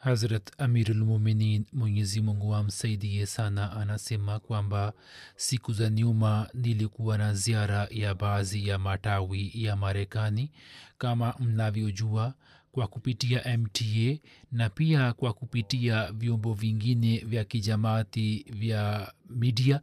[0.00, 4.92] Hazrat amirulmuminin mwenyezi mungu amsaidie sana anasema kwamba
[5.36, 10.50] siku za nyuma nilikuwa na ziara ya baadhi ya matawi ya marekani
[10.98, 12.34] kama mnavyojua
[12.72, 14.18] kwa kupitia mta
[14.52, 19.80] na pia kwa kupitia vyombo vingine vya kijamaati vya midia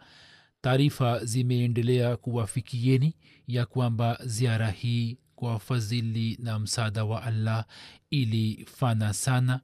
[0.61, 3.15] taarifa zimeendelea kuwafikieni
[3.47, 7.65] ya kwamba ziara hii kwa fadhili na msaada wa allah
[8.09, 9.59] ilifana sana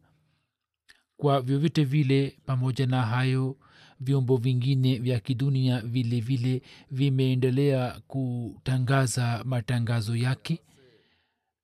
[1.23, 3.57] kwa vyovyote vile pamoja na hayo
[3.99, 10.59] vyombo vingine vya kidunia vile vile vimeendelea kutangaza matangazo yake.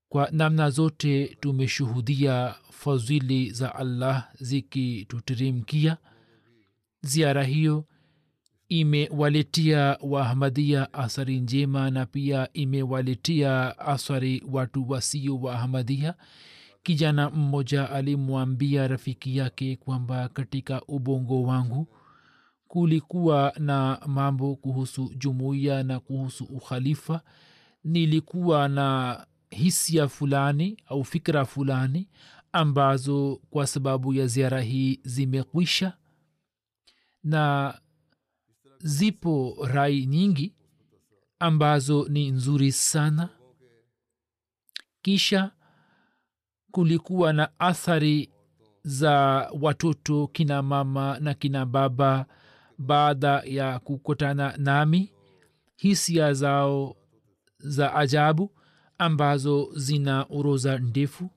[0.10, 5.98] Kwa namna zote tumeshuhudia fadhili za allah zikituteremkia.
[7.02, 7.86] Ziara hiyo
[8.70, 16.14] imewaletia waahmadia athari njema na pia imewaletea athari watu wasio waahmadia
[16.84, 21.88] kijana mmoja alimwambia rafiki yake kwamba katika ubongo wangu
[22.68, 27.22] kulikuwa na mambo kuhusu jumuiya na kuhusu ukhalifa.
[27.84, 32.10] Nilikuwa na hisia fulani au fikra fulani
[32.52, 35.98] ambazo kwa sababu ya ziara hii zimekwisha.
[37.24, 37.74] Na
[38.80, 40.56] zipo rai nyingi
[41.40, 43.30] ambazo ni nzuri sana.
[45.02, 45.52] Kisha
[46.72, 48.30] kulikuwa na athari
[48.84, 49.14] za
[49.62, 52.26] watoto kina mama na kina baba
[52.78, 55.12] baada ya kukutana nami
[55.76, 56.96] hisia zao
[57.60, 58.52] za ajabu
[58.98, 61.30] ambazo zina oroza ndefu.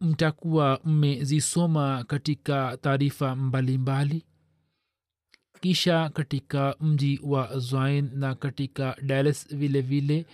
[0.00, 4.24] Mtakuwa mmezisoma katika taarifa mbalimbali.
[5.60, 10.26] Kisha katika mji wa zain na katika dallas vile vile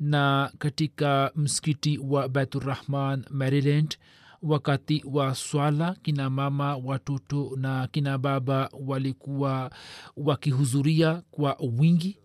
[0.00, 3.96] na katika msikiti wa baiturahman maryland
[4.42, 9.70] wakati wa swala kina mama watoto na kina baba walikuwa
[10.16, 12.18] wakihudhuria kwa wingi.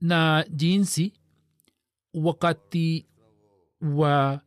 [0.00, 1.12] Na jinsi
[2.14, 3.06] wakati
[3.80, 4.40] wa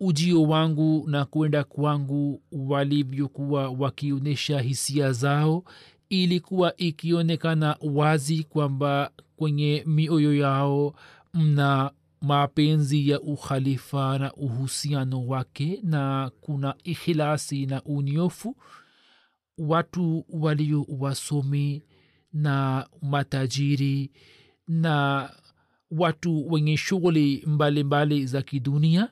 [0.00, 5.64] ujio wangu na kwenda kwangu walivyokuwa wakionyesha hisia zao
[6.08, 10.94] ilikuwa ikionekana wazi kwamba kwenye mioyo yao
[11.34, 18.56] mna mapenzi ya ukhalifa na uhusiano wake na kuna ikhilasi na uniofu
[19.58, 21.82] watu walio wasomi
[22.32, 24.10] na matajiri
[24.68, 25.30] na
[25.90, 29.08] watu wenye shughuli mbalimbali za kidunia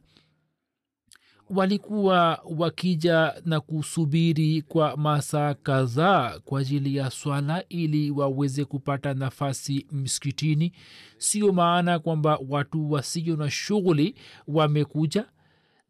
[1.50, 9.86] walikuwa wakija na kusubiri kwa masaa kadhaa kwa ajili ya swala ili waweze kupata nafasi
[9.92, 10.72] msikitini.
[11.18, 14.14] Sio maana kwamba watu wasio na shughuli
[14.48, 15.24] wamekuja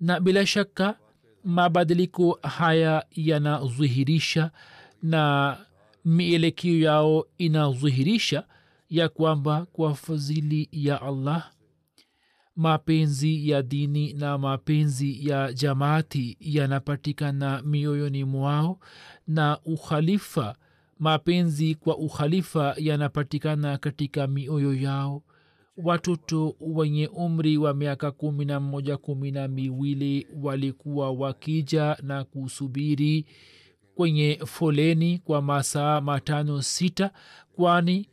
[0.00, 0.98] na bila shaka
[1.44, 4.50] mabadiliko haya yanadhihirisha
[5.02, 5.56] na
[6.04, 8.44] mielekeo yao inadhihirisha
[8.90, 11.50] ya kwamba kwa fadhili ya allah
[12.56, 18.78] mapenzi ya dini na mapenzi ya jamaati yanapatikana mioyoni mwao
[19.26, 20.56] na ukhalifa
[20.98, 25.22] mapenzi kwa ukhalifa yanapatikana katika mioyo yao.
[25.76, 33.26] Watoto wenye umri wa miaka kumi na moja kumi na miwili walikuwa wakija na kusubiri
[33.94, 37.10] kwenye foleni kwa masaa matano sita
[37.52, 38.08] kwani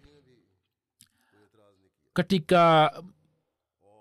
[2.14, 2.92] katika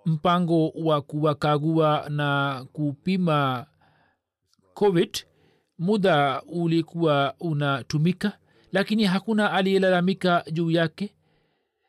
[0.06, 3.66] mpango wa kuwakagua na kupima
[4.74, 5.16] covid
[5.78, 8.38] muda ulikuwa unatumika
[8.72, 11.14] lakini hakuna aliyelalamika juu yake.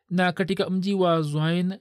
[0.09, 1.73] Na katika mji wa zwain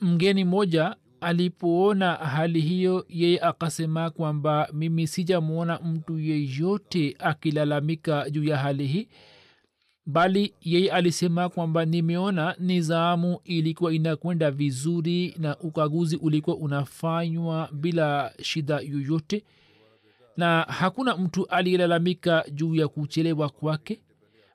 [0.00, 8.56] mgeni mmoja alipoona hali hiyo yeye akasema kwamba mimi sijamwona mtu yeyote akilalamika juu ya
[8.58, 9.08] hali hii
[10.12, 18.80] bali yeye alisema kwamba nimeona nizamu ilikuwa inakwenda vizuri na ukaguzi ulikuwa unafanywa bila shida
[18.80, 19.44] yoyote.
[20.36, 24.00] Na hakuna mtu aliyelalamika juu ya kuchelewa kwake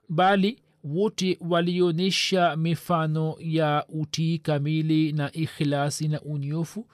[0.08, 6.86] bali wote walionyesha mifano ya utii kamili na ikhilasi na unyofu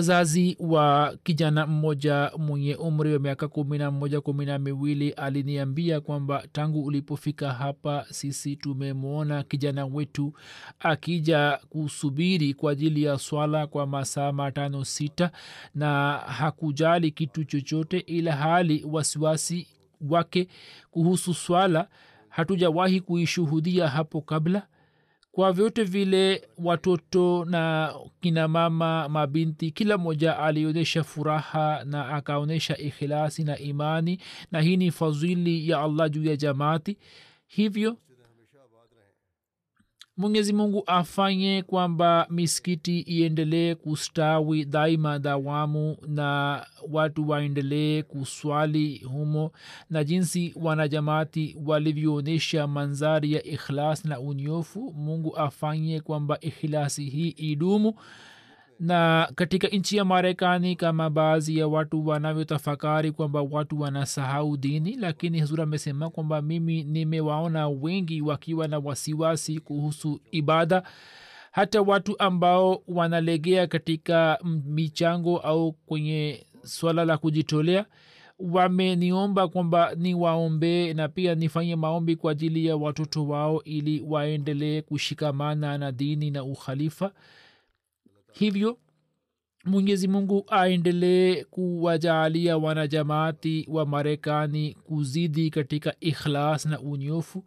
[0.00, 6.00] wazazi wa kijana mmoja mwenye umri wa miaka kumi na mmoja kumi na miwili aliniambia
[6.00, 10.32] kwamba tangu ulipofika hapa sisi tumemwona kijana wetu
[10.78, 15.30] akija kusubiri kwa ajili ya swala kwa masaa matano sita
[15.74, 19.66] na hakujali kitu chochote ila hali wasiwasi
[20.00, 20.48] wake
[20.90, 21.88] kuhusu swala.
[22.28, 24.66] Hatujawahi kuishuhudia hapo kabla
[25.36, 33.44] kwa vyote vile watoto na kina mama mabinti kila mmoja alionyesha furaha na akaonyesha ikhilasi
[33.44, 34.18] na imani
[34.52, 36.98] na hii ni fadhili ya allah juu ya jamaati.
[37.46, 37.96] Hivyo
[40.16, 49.52] mwenyezi mungu afanye kwamba miskiti iendelee kustawi daima dawamu na watu waendelee kuswali humo
[49.90, 57.94] na jinsi wanajamaati walivyoonyesha manzari ya ikhlas na unyofu mungu afanye kwamba ikhilasi hii idumu
[58.80, 65.40] na katika nchi ya marekani kama baadhi ya watu wanavyotafakari kwamba watu wanasahau dini lakini
[65.40, 70.82] huzuri amesema kwamba mimi nimewaona wengi wakiwa na wasiwasi kuhusu ibada.
[71.50, 77.86] Hata watu ambao wanalegea katika michango au kwenye swala la kujitolea
[78.38, 85.78] wameniomba kwamba niwaombee na pia nifanye maombi kwa ajili ya watoto wao ili waendelee kushikamana
[85.78, 87.12] na dini na ukhalifa
[88.38, 88.78] hivyo
[89.64, 97.44] mwenyezi mungu aendelee kuwajaalia wanajamaati wa marekani kuzidi katika ikhlas na unyofu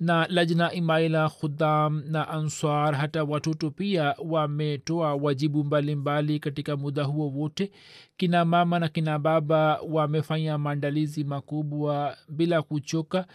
[0.00, 7.04] na lajna imaila khudam na answar hata watoto pia wametoa wajibu mbalimbali mbali katika muda
[7.04, 7.70] huo wote.
[8.16, 13.26] Kina mama na kina baba wamefanya maandalizi makubwa bila kuchoka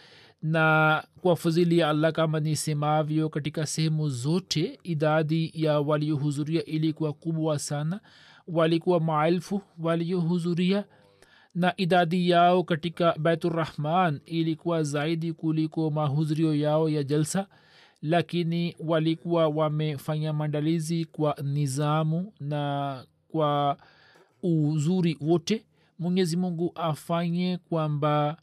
[0.42, 7.60] na kwa fadhili ya allah kama nisemavyo katika sehemu zote idadi ya waliohudhuria ilikuwa kubwa
[7.60, 8.00] sana
[8.48, 10.84] walikuwa maelfu waliohudhuria
[11.56, 17.48] na idadi yao katika baiturahman ilikuwa zaidi kuliko mahudhurio yao ya jalsa
[18.02, 23.78] lakini walikuwa wamefanya maandalizi kwa nizamu na kwa
[24.44, 25.66] uzuri wote.
[26.00, 28.38] Mwenyezi mungu afanye kwamba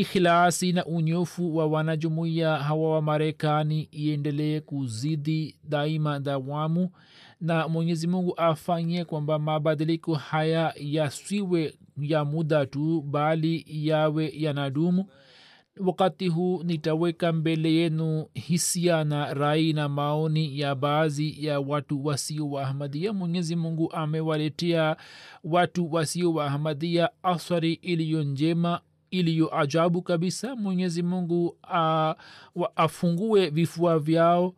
[0.00, 6.90] ikhilasi na unyofu wa wanajumuiya hawa wa marekani iendelee kuzidi daima dawamu
[7.40, 15.06] na mwenyezi mungu afanye kwamba mabadiliko haya yasiwe ya muda tu bali yawe yanadumu.
[15.80, 22.50] Wakati huu nitaweka mbele yenu hisia na rai na maoni ya baadhi ya watu wasio
[22.50, 23.12] waahmadia.
[23.12, 24.96] Mwenyezi mungu amewaletea
[25.44, 32.14] watu wasio waahmadia asari iliyo njema iliyo ajabu kabisa mwenyezi mungu a,
[32.54, 34.54] wa, afungue vifua vyao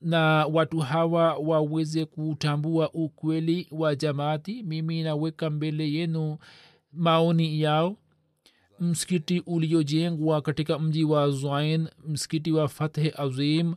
[0.00, 4.62] na watu hawa waweze kutambua ukweli wa jamaati.
[4.62, 6.38] Mimi naweka mbele yenu
[6.92, 7.96] maoni yao.
[8.80, 13.74] Msikiti uliojengwa katika mji wa zain msikiti wa fathe azim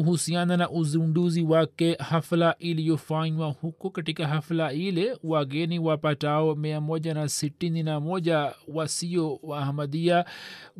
[0.00, 7.28] kuhusiana na uzunduzi wake hafla iliyofanywa huko katika hafla ile wageni wapatao mia moja na
[7.28, 10.24] sitini na moja wasio waahmadia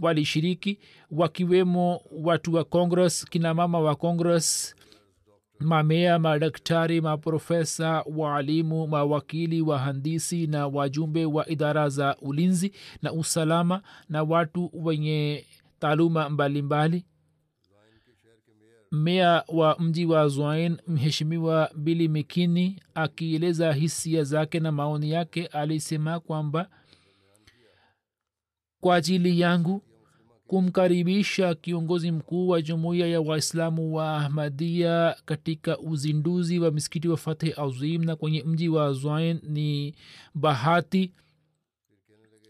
[0.00, 0.78] walishiriki
[1.11, 4.75] wakiwemo watu wa congress kinamama wa congress
[5.61, 14.23] mamea madaktari maprofesa waalimu mawakili wahandisi na wajumbe wa idara za ulinzi na usalama na
[14.23, 15.44] watu wenye
[15.78, 17.04] taaluma mbalimbali
[18.93, 25.47] meya wa mji wa zwain mheshimiwa bili mikini akieleza hisia zake na maoni yake.
[25.47, 26.69] Alisema kwamba
[28.81, 29.83] kwa ajili yangu
[30.47, 37.59] kumkaribisha kiongozi mkuu wa jumuiya ya waislamu wa ahmadia katika uzinduzi wa misikiti wa fateh
[37.59, 39.95] azim na kwenye mji wa zwain ni
[40.35, 41.12] bahati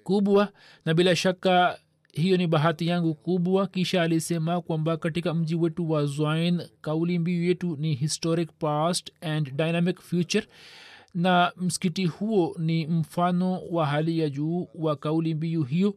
[0.03, 0.53] kubwa
[0.85, 1.79] na bila shaka
[2.17, 7.45] hiyo ni bahati yangu kubwa kisha alisema kwamba katika mji wetu wa zwain kauli mbiu
[7.45, 10.47] yetu ni historic past and dynamic future
[11.15, 15.95] na msikiti huo ni mfano wa hali ya juu wa kauli mbiu hiyo.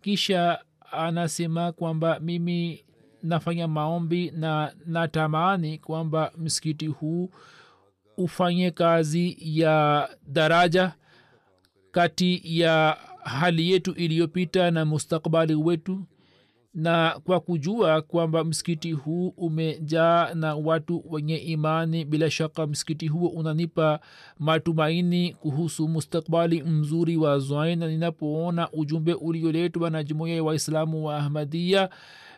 [0.00, 0.58] Kisha
[0.92, 2.84] anasema kwamba mimi
[3.22, 7.30] nafanya maombi na natamani kwamba msikiti huu
[8.16, 10.92] ufanye kazi ya daraja
[11.90, 16.02] kati ya hali yetu iliyopita na mustakbali wetu
[16.74, 23.28] na kwa kujua kwamba msikiti huu umejaa na watu wenye imani bila shaka msikiti huo
[23.28, 24.00] unanipa
[24.38, 31.16] matumaini kuhusu mustakbali mzuri wa zwain na ninapoona ujumbe ulioletwa na jumuiya ya waislamu wa
[31.16, 31.88] ahmadia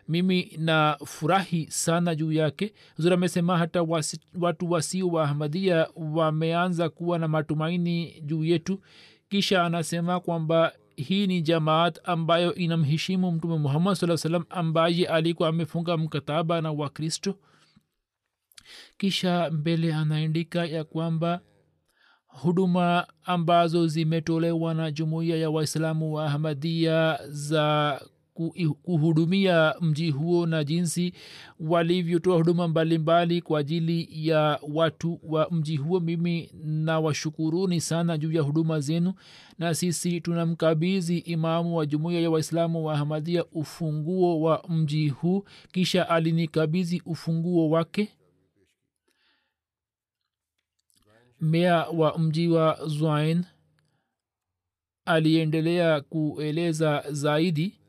[0.07, 2.73] mimi na furahi sana juu yake.
[2.97, 8.79] Zuri amesema hata wasi, watu wasio wa ahmadia wameanza kuwa na matumaini juu yetu
[9.33, 15.97] kisha anasema kwamba hii ni jamaat ambayo inamheshimu mtume muhammad saa salam ambaye alikuwa amefunga
[15.97, 17.35] mkataba na wakristo.
[18.97, 21.41] Kisha mbele anaandika ya kwamba
[22.27, 28.01] huduma ambazo zimetolewa na jumuiya ya waislamu wa ahmadia za
[28.33, 31.13] kuhudumia mji huo na jinsi
[31.59, 35.99] walivyotoa huduma mbalimbali kwa ajili ya watu wa mji huo.
[35.99, 39.13] Mimi nawashukuruni sana juu ya huduma zenu
[39.59, 45.43] na sisi tunamkabidhi imamu wa jumuiya ya waislamu wa ahmadia ufunguo wa mji huu.
[45.71, 48.09] Kisha alinikabizi ufunguo wake.
[51.41, 53.43] Mea wa mji wa zwain
[55.05, 57.79] aliendelea kueleza zaidi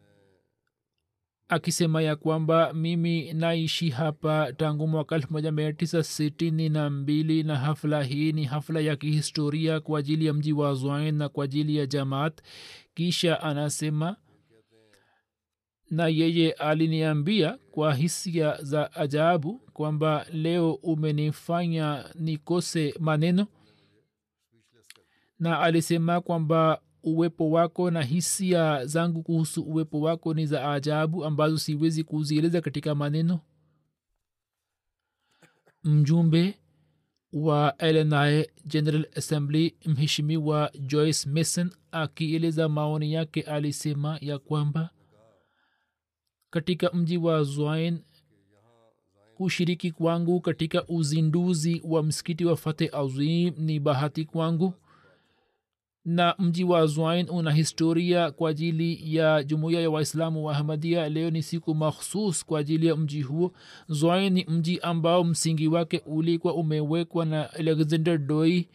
[1.48, 7.42] akisema ya kwamba mimi naishi hapa tangu mwaka elfu moja mia tisa sitini na mbili
[7.42, 11.44] na hafla hii ni hafla ya kihistoria kwa ajili ya mji wa zwain na kwa
[11.44, 12.40] ajili ya jamaat.
[12.94, 14.16] Kisha anasema
[15.90, 23.46] na yeye aliniambia kwa hisia za ajabu kwamba leo umenifanya nikose maneno.
[25.38, 31.58] Na alisema kwamba uwepo wako na hisia zangu kuhusu uwepo wako ni za ajabu ambazo
[31.58, 33.40] siwezi kuzieleza katika maneno.
[35.84, 36.54] Mjumbe
[37.32, 44.90] wa lni general assembly mheshimiwa joyce mason akieleza maoni yake alisema ya kwamba
[46.50, 47.98] katika mji wa zwain
[49.34, 54.74] kushiriki kwangu katika uzinduzi wa msikiti wa fateh azim ni bahati kwangu
[56.04, 61.30] na mji wa zwain una historia kwa ajili ya jumuiya ya waislamu wa ahmadia leo
[61.30, 63.52] ni siku makhsus kwa ajili ya mji huo.
[63.88, 68.68] Zwain ni mji ambao msingi wake ulikuwa umewekwa na alexander doi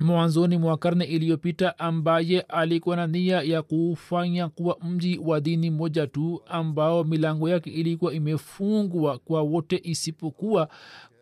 [0.00, 6.06] mwanzoni mwa karne iliyopita ambaye alikuwa na nia ya kufanya kuwa mji wa dini moja
[6.06, 10.68] tu ambao milango yake ilikuwa imefungwa kwa wote isipokuwa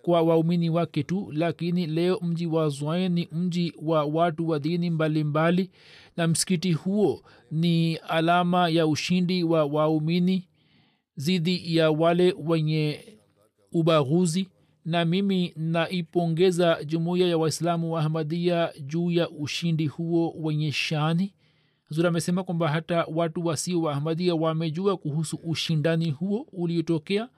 [0.03, 4.91] kwa waumini wake tu lakini leo mji wa zwain ni mji wa watu wa dini
[4.91, 5.71] mbalimbali mbali,
[6.17, 10.49] na msikiti huo ni alama ya ushindi wa waumini
[11.17, 13.01] dhidi ya wale wenye
[13.73, 14.49] ubaguzi.
[14.85, 21.35] Na mimi naipongeza jumuiya ya waislamu wa ahmadia juu ya ushindi huo wenye shani.
[21.91, 27.29] Zuri amesema kwamba hata watu wasio wa ahmadia wamejua kuhusu ushindani huo uliotokea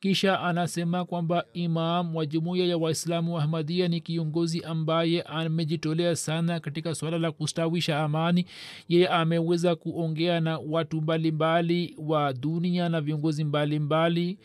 [0.00, 6.60] kisha anasema kwamba imam wa jumuiya ya waislamu wa ahmadia ni kiongozi ambaye amejitolea sana
[6.60, 8.46] katika suala la kustawisha amani.
[8.88, 14.38] Yeye ameweza kuongea na watu mbalimbali mbali wa dunia na viongozi mbalimbali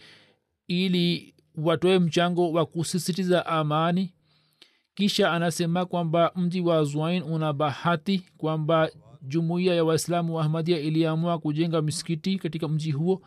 [0.67, 4.13] ili watoe mchango wa kusisitiza amani.
[4.95, 8.89] Kisha anasema kwamba mji wa zwain una bahati kwamba
[9.21, 13.21] jumuiya ya waislamu wa ahmadia iliamua kujenga misikiti katika mji huo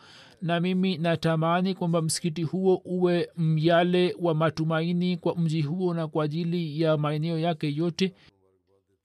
[0.45, 6.25] na mimi natamani kwamba msikiti huo uwe myale wa matumaini kwa mji huo na kwa
[6.25, 8.15] ajili ya maeneo yake yote.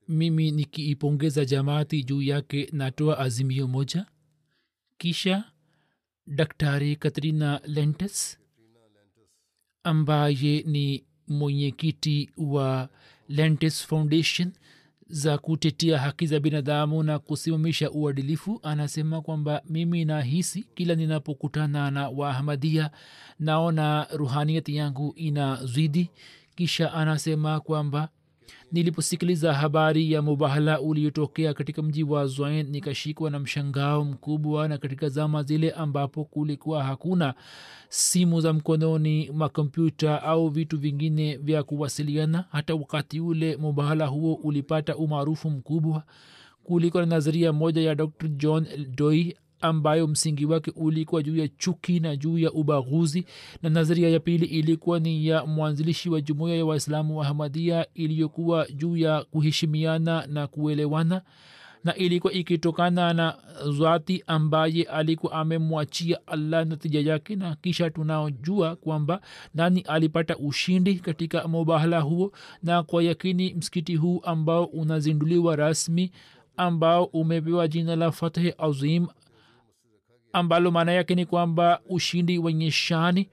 [0.07, 4.05] Mimi nikiipongeza jamaati juu yake natoa azimio moja.
[4.97, 5.43] Kisha
[6.27, 8.39] daktari katrina lentes
[9.83, 12.89] ambaye ni mwenyekiti wa
[13.29, 14.51] lentes foundation
[15.09, 22.09] za kutetea haki za binadamu na kusimamisha uadilifu anasema kwamba mimi nahisi kila ninapokutana na
[22.09, 22.89] waahmadia
[23.39, 26.09] naona ruhaniyati yangu ina zidi
[26.55, 28.09] kisha anasema kwamba
[28.71, 35.09] niliposikiliza habari ya mubahala uliotokea katika mji wa zwain nikashikwa na mshangao mkubwa na katika
[35.09, 37.33] zama zile ambapo kulikuwa hakuna
[37.89, 42.45] simu za mkononi makompyuta au vitu vingine vya kuwasiliana.
[42.51, 46.03] Hata wakati ule mubahala huo ulipata umaarufu mkubwa.
[46.63, 51.99] Kulikuwa na nadharia moja ya dr john doi ambayo msingi wake ulikuwa juu ya chuki
[51.99, 53.25] na juu ya ubaguzi.
[53.63, 58.67] Na nadharia ya pili ilikuwa ni ya mwanzilishi wa jumuiya ya waislamu wa hamadia iliyokuwa
[58.75, 61.21] juu ya kuheshimiana na kuelewana.
[61.83, 63.35] Na ilikuwa ikitokana na
[63.79, 69.21] zati ambaye alikuwa amemwachia allah natija yake na kisha tunaojua kwamba
[69.55, 72.31] nani alipata ushindi katika mubahala huo.
[72.63, 76.11] Na kwa yakini msikiti huu ambao unazinduliwa rasmi
[76.57, 79.07] ambao umepewa jina la fathe azim
[80.33, 83.29] ambalo maana yake ni kwamba ushindi wenye shani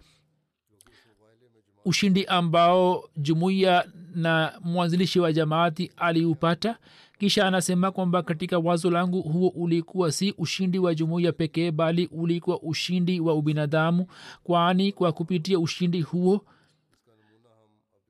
[1.85, 6.79] ushindi ambao jumuiya na mwanzilishi wa jamaati aliupata.
[7.19, 12.63] Kisha anasema kwamba katika wazo langu huo ulikuwa si ushindi wa jumuiya pekee bali ulikuwa
[12.63, 14.07] ushindi wa ubinadamu
[14.45, 16.45] kwani kwa kupitia ushindi huo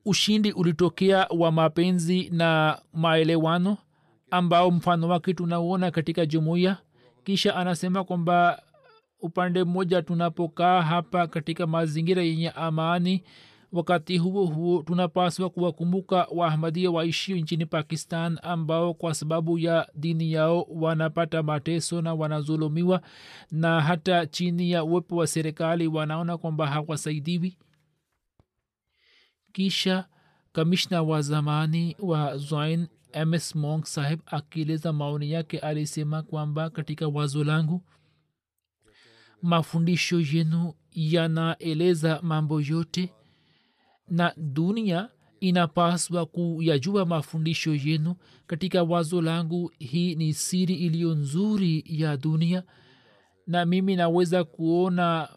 [0.04, 3.76] ushindi ulitokea wa mapenzi na maelewano
[4.30, 6.76] ambao mfano wake tunauona katika jumuiya.
[7.24, 8.62] Kisha anasema kwamba
[9.20, 13.22] upande mmoja tunapokaa hapa katika mazingira yenye amani
[13.72, 20.62] wakati huo huo tunapaswa kuwakumbuka waahmadia waishio nchini pakistan ambao kwa sababu ya dini yao
[20.70, 23.02] wanapata mateso na wanazulumiwa
[23.50, 27.56] na hata chini ya uwepo wa serikali wanaona kwamba hawasaidiwi.
[29.52, 30.04] Kisha
[30.52, 32.86] kamishna wa zamani wa zain
[33.26, 37.82] ms monk saheb akieleza maoni yake alisema kwamba katika wazo langu
[39.42, 43.12] mafundisho yenu yanaeleza mambo yote
[44.08, 45.08] na dunia
[45.40, 48.14] inapaswa kuyajua mafundisho yenu.
[48.46, 52.62] Katika wazo langu hii ni siri iliyo nzuri ya dunia
[53.46, 55.28] na mimi naweza kuona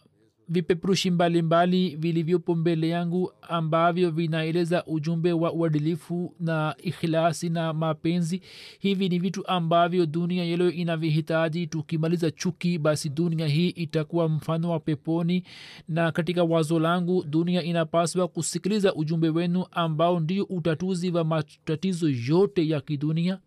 [0.49, 8.41] vipeperushi mbalimbali vilivyopo mbele yangu ambavyo vinaeleza ujumbe wa uadilifu na ikhilasi na mapenzi.
[8.79, 11.67] Hivi ni vitu ambavyo dunia yelo inavihitaji.
[11.67, 15.43] Tukimaliza chuki basi dunia hii itakuwa mfano wa peponi.
[15.87, 22.67] Na katika wazo langu dunia inapaswa kusikiliza ujumbe wenu ambao ndio utatuzi wa matatizo yote
[22.69, 23.39] ya kidunia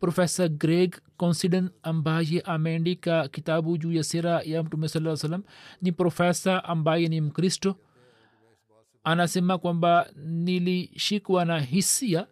[0.00, 5.42] profesa greg considen ambaye ameandika kitabu juu ya sira ya mtume saa salam
[5.82, 7.76] ni profesa ambaye ni mkristo.
[9.04, 12.26] Anasema kwamba nilishikwa na hisia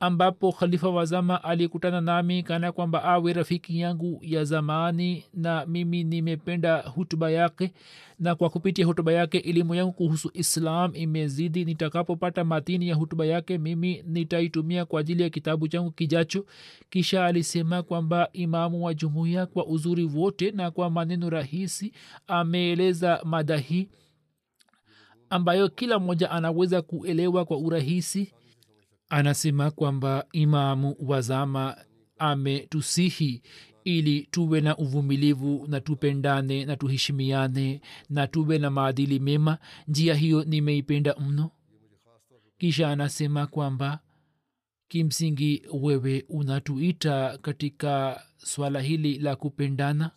[0.00, 6.82] ambapo khalifa wazama alikutana nami kana kwamba awe rafiki yangu ya zamani na mimi nimependa
[6.82, 7.72] hutuba yake.
[8.18, 11.64] Na kwa kupitia hutuba yake elimu yangu kuhusu islam imezidi.
[11.64, 16.44] Nitakapopata matini ya hutuba yake mimi nitaitumia kwa ajili ya kitabu changu kijacho.
[16.90, 21.92] Kisha alisema kwamba imamu wa jumuiya kwa uzuri wote na kwa maneno rahisi
[22.26, 23.88] ameeleza mada hii
[25.30, 28.32] ambayo kila mmoja anaweza kuelewa kwa urahisi
[29.08, 31.76] anasema kwamba imamu wazama
[32.18, 33.42] ametusihi
[33.84, 39.58] ili tuwe na uvumilivu na tupendane na tuheshimiane na tuwe na maadili mema.
[39.88, 41.50] Njia hiyo nimeipenda mno.
[42.58, 43.98] Kisha anasema kwamba
[44.88, 50.10] kimsingi wewe unatuita katika swala hili la kupendana.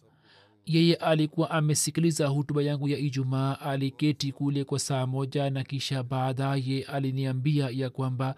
[0.66, 6.84] Yeye alikuwa amesikiliza hutuba yangu ya ijumaa aliketi kule kwa saa moja na kisha baadaye
[6.84, 8.36] aliniambia ya kwamba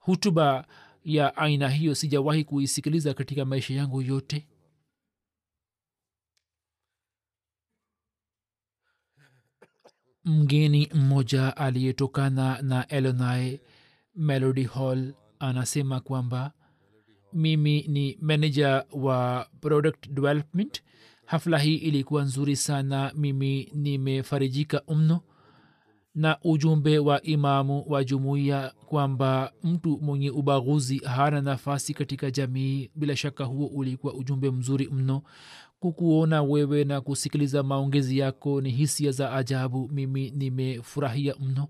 [0.00, 0.66] hutuba
[1.04, 4.46] ya aina hiyo sijawahi kuisikiliza katika maisha yangu yote.
[10.24, 13.60] Mgeni mmoja aliyetokana na elonai
[14.14, 16.52] melody hall anasema kwamba
[17.32, 20.82] mimi ni manaja wa product development.
[21.26, 23.12] Hafla hii ilikuwa nzuri sana.
[23.16, 25.20] Mimi nimefarijika mno
[26.14, 32.90] na ujumbe wa imamu wa jumuiya kwamba mtu mwenye ubaguzi hana nafasi katika jamii.
[32.94, 35.22] Bila shaka huo ulikuwa ujumbe mzuri mno.
[35.80, 39.88] Kukuona wewe na kusikiliza maongezi yako ni hisia za ajabu.
[39.92, 41.68] Mimi nimefurahia mno.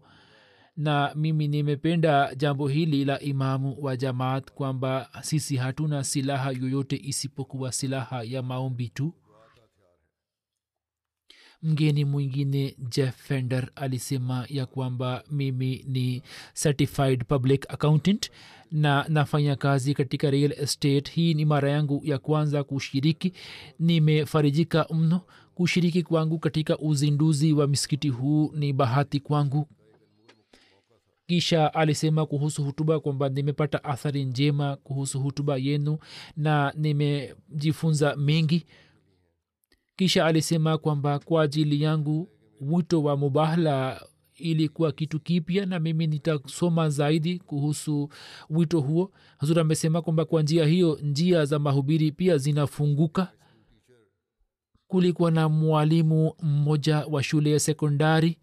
[0.77, 7.73] Na mimi nimependa jambo hili la imamu wa jamaat kwamba sisi hatuna silaha yoyote isipokuwa
[7.73, 9.15] silaha ya maombi tu
[11.63, 16.23] mgeni mwingine jeff fender alisema ya kwamba mimi ni
[16.63, 18.31] certified public accountant
[18.73, 21.11] na nafanya kazi katika real estate.
[21.13, 23.33] Hii ni mara yangu ya kwanza kushiriki.
[23.79, 25.21] Nimefarijika mno
[25.55, 28.53] kushiriki kwangu katika uzinduzi wa misikiti huu.
[28.55, 29.69] Ni bahati kwangu.
[31.27, 35.99] Kisha alisema kuhusu hutuba kwamba nimepata athari njema kuhusu hutuba yenu
[36.37, 38.67] na nimejifunza mengi
[40.01, 42.29] kisha alisema kwamba kwa ajili yangu
[42.61, 48.09] wito wa mubahala ilikuwa kitu kipya na mimi nitasoma zaidi kuhusu
[48.51, 49.13] wito huo.
[49.39, 53.33] Hazur amesema kwamba kwa njia hiyo njia za mahubiri pia zinafunguka.
[54.87, 58.39] Kulikuwa na mwalimu mmoja wa shule ya sekondari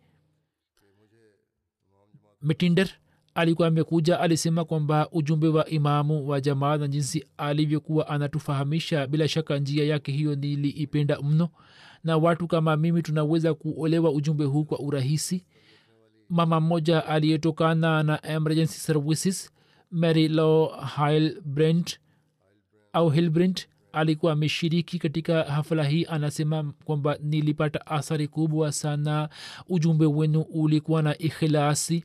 [2.41, 2.89] mitinder
[3.37, 9.57] alikuwa amekuja alisema kwamba ujumbe wa imamu wa jamaa na jinsi alivyokuwa anatufahamisha bila shaka
[9.59, 11.49] njia yake hiyo niliipenda mno.
[12.03, 15.45] Na watu kama mimi tunaweza kuolewa ujumbe huu kwa urahisi.
[16.29, 19.51] Mama mmoja aliyetokana na emergency services
[19.91, 21.99] mary law hilbrent
[22.93, 26.05] au hilbrent alikuwa ameshiriki katika hafla hii.
[26.09, 29.29] Anasema kwamba nilipata athari kubwa sana.
[29.69, 32.03] Ujumbe wenu ulikuwa na ikhilasi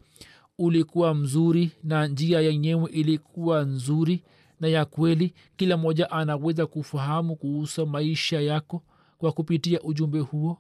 [0.59, 4.23] ulikuwa mzuri na njia yenyewe ilikuwa nzuri
[4.61, 8.83] na ya kweli kila mmoja anaweza kufahamu kuhusu maisha yako
[9.19, 10.59] kwa kupitia ujumbe huo.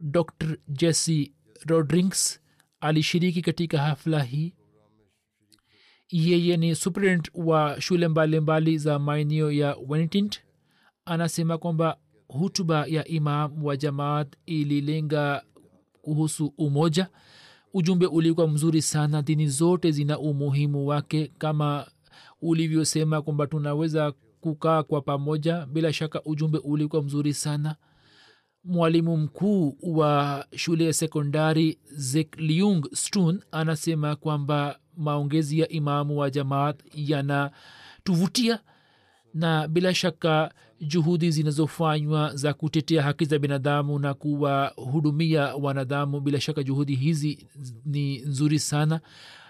[0.00, 1.32] Dr jesse
[1.66, 2.40] rodrings
[2.80, 4.54] alishiriki katika hafla hii.
[6.10, 10.40] Yeye ni superint wa shule mbalimbali mbali za maeneo ya wenitint
[11.04, 11.96] anasema kwamba
[12.28, 15.44] hutuba ya imam wa jamaat ililenga
[16.02, 17.08] kuhusu umoja
[17.74, 19.22] ujumbe ulikuwa mzuri sana.
[19.22, 21.86] Dini zote zina umuhimu wake kama
[22.42, 25.66] ulivyosema kwamba tunaweza kukaa kwa pamoja.
[25.66, 27.76] Bila shaka ujumbe ulikuwa mzuri sana.
[28.64, 36.80] Mwalimu mkuu wa shule ya sekondari zekliung stun anasema kwamba maongezi ya imamu wa jamaat
[36.94, 38.58] yanatuvutia
[39.34, 46.20] na bila shaka juhudi zinazofanywa za kutetea haki za binadamu na kuwahudumia wanadamu.
[46.20, 47.46] Bila shaka juhudi hizi
[47.84, 49.00] ni nzuri sana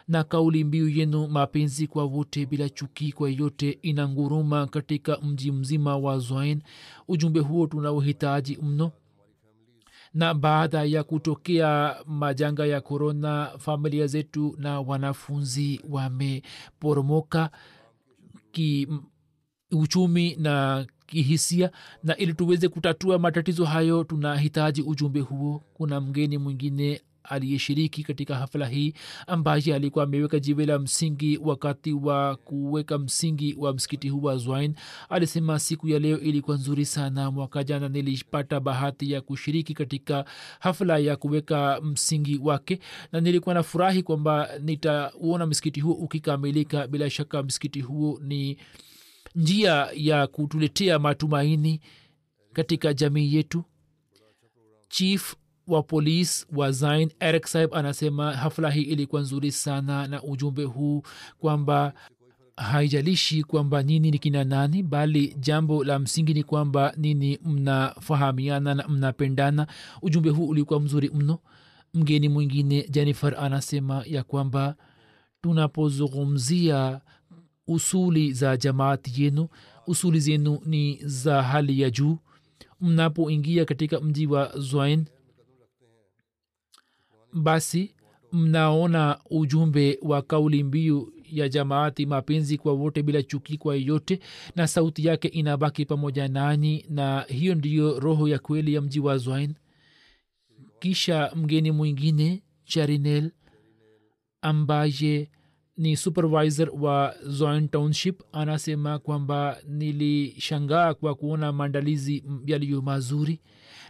[0.09, 5.53] na kauli mbiu yenu mapenzi kwa wote bila chuki kwa yote ina nguruma katika mji
[5.53, 6.63] mzima wa zwain
[7.09, 8.93] ujumbe huo tunaohitaji mno.
[10.15, 17.51] Na baada ya kutokea majanga ya korona familia zetu na wanafunzi wameporomoka
[19.71, 21.71] kiuchumi na kihisia
[22.05, 25.63] na ili tuweze kutatua matatizo hayo tunahitaji ujumbe huo.
[25.75, 28.93] Kuna mgeni mwingine aliyeshiriki katika hafla hii
[29.27, 34.75] ambaye alikuwa ameweka jiwe la msingi wakati wa kuweka msingi wa msikiti huu wa zwain
[35.09, 37.31] alisema siku ya leo ilikuwa nzuri sana.
[37.31, 40.25] Mwaka jana nilipata bahati ya kushiriki katika
[40.61, 42.79] hafla ya kuweka msingi wake
[43.13, 46.87] na nilikuwa na furahi kwamba nitauona msikiti huo ukikamilika.
[46.87, 48.57] Bila shaka msikiti huo ni
[49.37, 51.81] njia ya kutuletea matumaini
[52.53, 53.65] katika jamii yetu.
[54.89, 55.35] Chief
[55.67, 61.03] wa polis wa zain eric saib anasema hafla hii ilikuwa nzuri sana na ujumbe huu
[61.39, 61.93] kwamba
[62.57, 68.89] haijalishi kwamba nini ni kina nani bali jambo la msingi ni kwamba nini mnafahamiana na
[68.89, 69.67] mnapendana.
[70.03, 71.39] Ujumbe huu ulikuwa mzuri mno.
[71.95, 74.77] Mgeni mwingine jennifer anasema ya kwamba
[75.43, 77.01] tunapozungumzia
[77.69, 79.49] usuli za jamaati yenu
[79.87, 82.19] usuli zenu ni za hali ya juu.
[82.81, 85.05] Mnapoingia katika mji wa zwain
[87.33, 87.95] basi
[88.33, 94.21] mnaona ujumbe wa kauli mbiu ya jamaati mapenzi kwa wote bila chuki kwa yeyote
[94.57, 99.19] na sauti yake inabaki pamoja nanyi na hiyo ndiyo roho ya kweli ya mji wa
[99.19, 99.55] zwain
[100.79, 103.31] kisha mgeni mwingine charinel
[104.43, 105.31] ambaye
[105.77, 113.41] ni supervisor wa zoin township anasema kwamba nilishangaa kwa kuona maandalizi yaliyo mazuri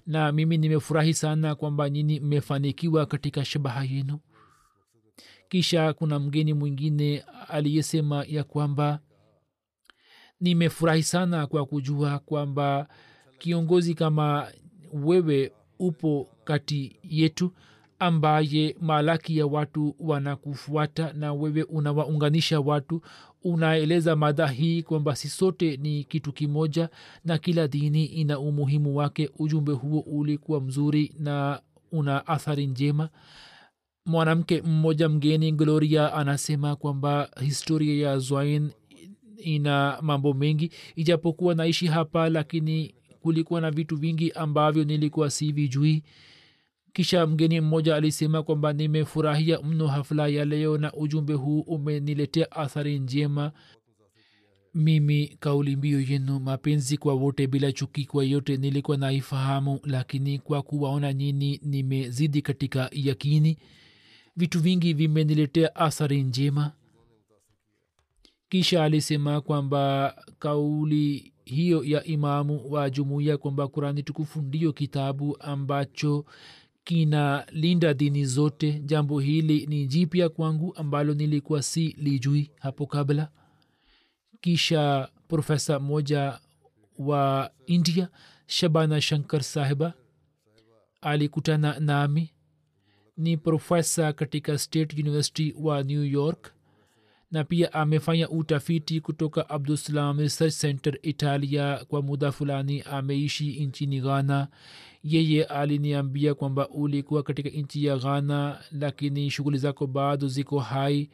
[0.06, 4.18] na mimi nimefurahi sana kwamba nyini mmefanikiwa katika shabaha yenu.
[5.48, 9.00] Kisha kuna mgeni mwingine aliyesema ya kwamba
[10.40, 12.88] nimefurahi sana kwa kujua kwamba
[13.38, 14.48] kiongozi kama
[14.92, 17.52] wewe upo kati yetu
[17.98, 23.02] ambaye malaki ya watu wanakufuata na wewe unawaunganisha watu
[23.44, 26.88] unaeleza mada hii kwamba si sote ni kitu kimoja
[27.24, 29.30] na kila dini ina umuhimu wake.
[29.38, 31.60] Ujumbe huo ulikuwa mzuri na
[31.92, 33.08] una athari njema.
[34.06, 38.70] Mwanamke mmoja mgeni gloria anasema kwamba historia ya zwain
[39.36, 40.70] ina mambo mengi.
[40.96, 46.02] Ijapokuwa naishi hapa lakini kulikuwa na vitu vingi ambavyo nilikuwa sivijui
[46.96, 52.98] kisha mgeni mmoja alisema kwamba nimefurahia mno hafla ya leo na ujumbe huu umeniletea athari
[52.98, 53.52] njema.
[54.74, 60.62] Mimi kauli mbio yenu mapenzi kwa wote bila chuki kwa yote nilikuwa naifahamu lakini kwa
[60.62, 63.58] kuwaona nyini nimezidi katika yakini.
[64.36, 66.72] Vitu vingi vimeniletea athari njema.
[68.48, 76.24] Kisha alisema kwamba kauli hiyo ya imamu wa jumuiya kwamba kurani tukufu ndiyo kitabu ambacho
[76.86, 78.80] kinalinda dini zote.
[78.84, 83.28] Jambo hili ni jipya kwangu ambalo nilikuwa si lijui hapo kabla.
[84.40, 86.40] Kisha profesa mmoja
[86.98, 88.08] wa india
[88.46, 89.94] shabana shankar sahiba
[91.00, 92.32] alikutana nami.
[93.16, 96.52] Ni profesa katika state university wa new york
[97.30, 102.82] na pia amefanya utafiti kutoka abdusalam research center italia kwa muda fulani.
[102.82, 104.48] Ameishi nchini ghana
[105.06, 111.10] yeye aliniambia kwamba ulikuwa katika nchi ya ghana lakini shughuli zako bado ziko hai.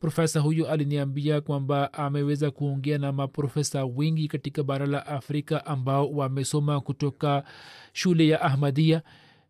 [0.00, 6.80] Profesa huyu aliniambia kwamba ameweza kuongea na maprofesa wengi katika bara la afrika ambao wamesoma
[6.80, 7.44] kutoka
[7.92, 9.02] shule ya ahmadia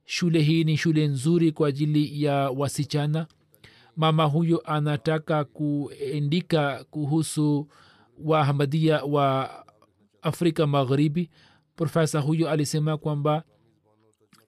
[0.05, 3.27] shule hii ni shule nzuri kwa ajili ya wasichana.
[3.97, 7.69] Mama huyo anataka kuendika kuhusu
[8.25, 9.51] waahmadia wa
[10.23, 11.31] afrika magharibi.
[11.77, 13.45] Profesa huyo alisema kwamba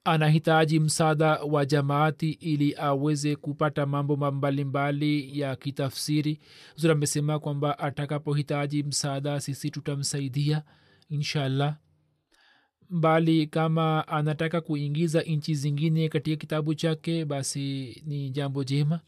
[0.05, 6.39] anahitaji msaada wa jamaati ili aweze kupata mambo mbalimbali ya kitafsiri.
[6.75, 10.63] Zuri amesema kwamba atakapohitaji msaada sisi tutamsaidia
[11.09, 11.77] inshallah.
[12.89, 18.99] Bali kama anataka kuingiza nchi zingine katika kitabu chake basi ni jambo jema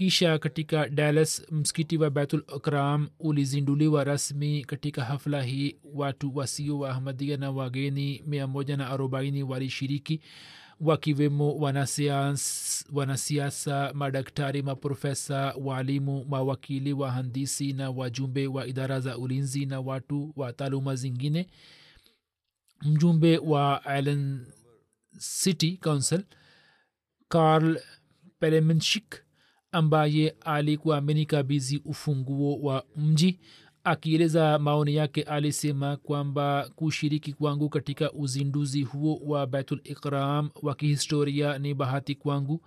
[0.00, 5.76] kisha katika dallas msikiti wa baitul akram ulizinduliwa rasmi katika hafla hii.
[5.94, 10.20] Watu wasio wa ahmadia na wageni mia moja na arobaini walishiriki
[10.80, 11.56] wakiwemo
[12.90, 20.52] wanasiasa madaktari maprofesa waalimu mawakili wahandisi na wajumbe wa idara za ulinzi na watu wa
[20.52, 21.46] taaluma zingine.
[22.82, 24.46] Mjumbe wa island
[25.18, 26.22] city council
[27.28, 27.80] carl
[28.38, 29.22] pelemenshik
[29.72, 33.38] ambaye alikuwa amenikabizi ufunguo wa mji.
[33.84, 41.58] Akieleza maoni yake alisema kwamba kushiriki kwangu katika uzinduzi huo wa baitul ikram wa kihistoria
[41.58, 42.60] ni bahati kwangu.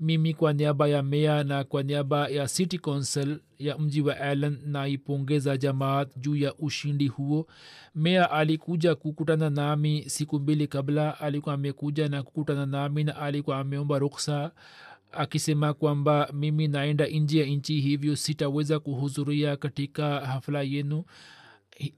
[0.00, 4.58] Mimi kwa niaba ya mea na kwa niaba ya city council ya mji wa allen
[4.66, 7.46] naipongeza jamaat juu ya ushindi huo.
[7.94, 13.98] Mea alikuja kukutana nami siku mbili kabla alikuwa amekuja na kukutana nami na alikuwa ameomba
[13.98, 14.50] ruksa
[15.18, 21.04] akisema kwamba mimi naenda nje ya nchi hivyo sitaweza kuhudhuria katika hafla yenu.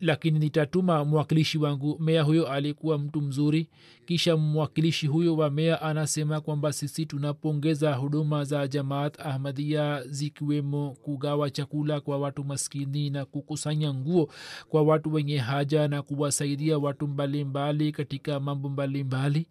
[0.01, 1.97] Lakini nitatuma mwakilishi wangu.
[2.01, 3.69] Mea huyo alikuwa mtu mzuri.
[4.07, 11.51] Kisha mwakilishi huyo wa mea anasema kwamba sisi tunapongeza huduma za jamaat ahmadia zikiwemo kugawa
[11.51, 14.31] chakula kwa watu maskini na kukusanya nguo
[14.69, 19.47] kwa watu wenye haja na kuwasaidia watu mbalimbali katika mambo mbalimbali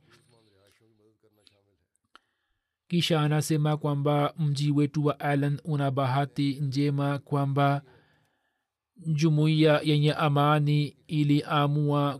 [2.87, 7.81] kisha anasema kwamba mji wetu wa alan una bahati njema kwamba
[9.05, 12.17] jumuiya yenye amani iliamua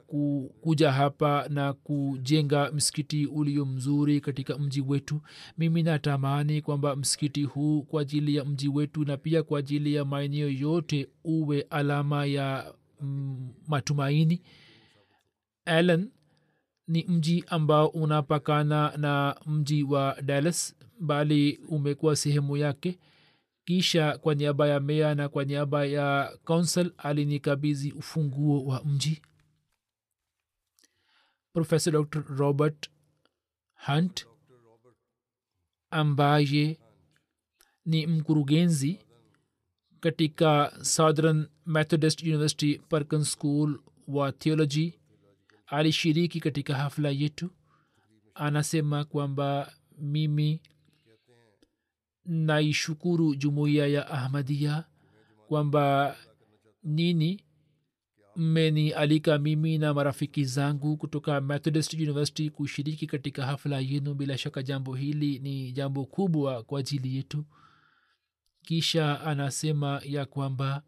[0.62, 5.22] kuja hapa na kujenga msikiti ulio mzuri katika mji wetu.
[5.58, 10.06] Mimi natamani kwamba msikiti huu kwa ajili ya mji wetu na pia kwa ajili ya
[10.06, 14.42] maeneo yote uwe alama ya mm, matumaini.
[15.66, 16.10] Allen
[16.88, 23.00] ni mji ambao unapakana na mji wa dallas bali umekuwa sehemu yake.
[23.66, 29.22] Kisha kwa niaba ya mea na kwa niaba ya council alinikabizi ufunguo wa mji.
[31.54, 32.90] Profesa dr robert
[33.86, 34.28] hunt
[35.92, 36.80] ambaye
[37.86, 39.00] ni mkurugenzi
[40.00, 44.97] katika southern methodist university perkin school wa theology
[45.68, 47.50] alishiriki katika hafla yetu.
[48.36, 50.62] Anasema kwamba mimi
[52.26, 54.84] naishukuru jumuiya ya ahmadia
[55.48, 56.16] kwamba
[56.84, 57.44] nini
[58.36, 64.14] mmenialika mimi na marafiki zangu kutoka methodist university kushiriki katika hafla yenu.
[64.14, 67.46] Bila shaka jambo hili ni jambo kubwa kwa ajili yetu.
[68.62, 70.84] Kisha anasema ya kwamba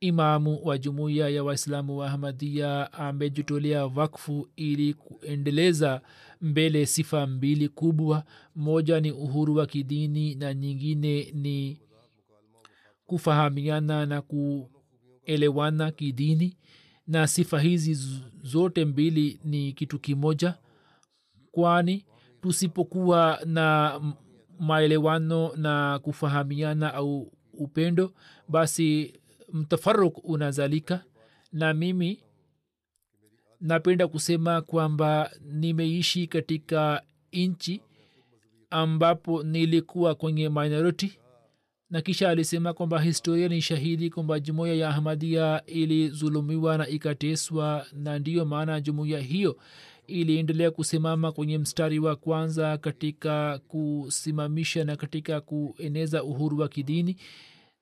[0.00, 6.00] imamu wa jumuiya ya waislamu wa ahmadia amejitolea wakfu ili kuendeleza
[6.40, 8.24] mbele sifa mbili kubwa.
[8.56, 11.80] Moja ni uhuru wa kidini na nyingine ni
[13.06, 16.56] kufahamiana na kuelewana kidini.
[17.06, 17.94] Na sifa hizi
[18.42, 20.54] zote mbili ni kitu kimoja
[21.50, 22.04] kwani
[22.42, 24.00] tusipokuwa na
[24.58, 28.12] maelewano na kufahamiana au upendo
[28.48, 29.19] basi
[29.52, 31.04] mtafaruk unazalika.
[31.52, 32.22] Na mimi
[33.60, 37.80] napenda kusema kwamba nimeishi katika nchi
[38.70, 41.12] ambapo nilikuwa kwenye minority.
[41.90, 48.18] Na kisha alisema kwamba historia ni shahidi kwamba jumuiya ya ahmadia ilizulumiwa na ikateswa na
[48.18, 49.56] ndiyo maana jumuiya hiyo
[50.06, 57.16] iliendelea kusimama kwenye mstari wa kwanza katika kusimamisha na katika kueneza uhuru wa kidini.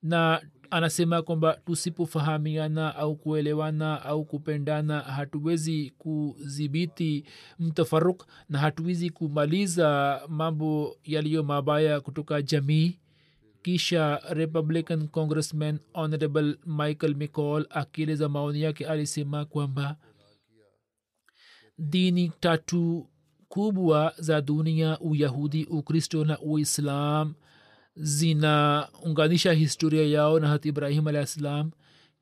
[0.03, 7.25] Na anasema kwamba tusipofahamiana au kuelewana au kupendana hatuwezi kudhibiti
[7.59, 12.99] mtafaruk na hatuwezi kumaliza mambo yaliyo mabaya kutoka jamii.
[13.63, 19.97] Kisha republican congressman honorable michael mccall akieleza maoni yake alisema kwamba
[21.79, 23.09] dini tatu
[23.49, 27.35] kubwa za dunia uyahudi ukristo na uislam
[28.01, 31.71] zinaunganisha historia yao na hati ibrahim alah ssalam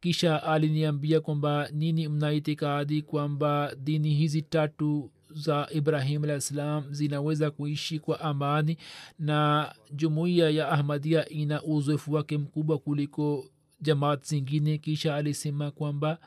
[0.01, 7.99] kisha aliniambia kwamba nini mnaitikadi kwamba dini hizi tatu za ibrahim alah ssalam zinaweza kuishi
[7.99, 8.77] kwa amani
[9.19, 13.45] na jumuiya ya ahmadia ina uzoefu wake mkubwa kuliko
[13.81, 14.79] jamaat zingine.
[14.79, 16.19] Kisha alisema kwamba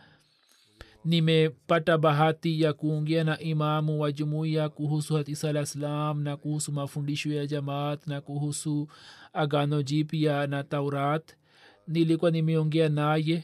[1.06, 7.32] nimepata bahati ya kuongea na imamu wa jumuiya kuhusu hatisa alah salam na kuhusu mafundisho
[7.34, 8.88] ya jamaat na kuhusu
[9.34, 11.36] agano jipya na taurat.
[11.88, 13.44] Nilikuwa nimeongea naye.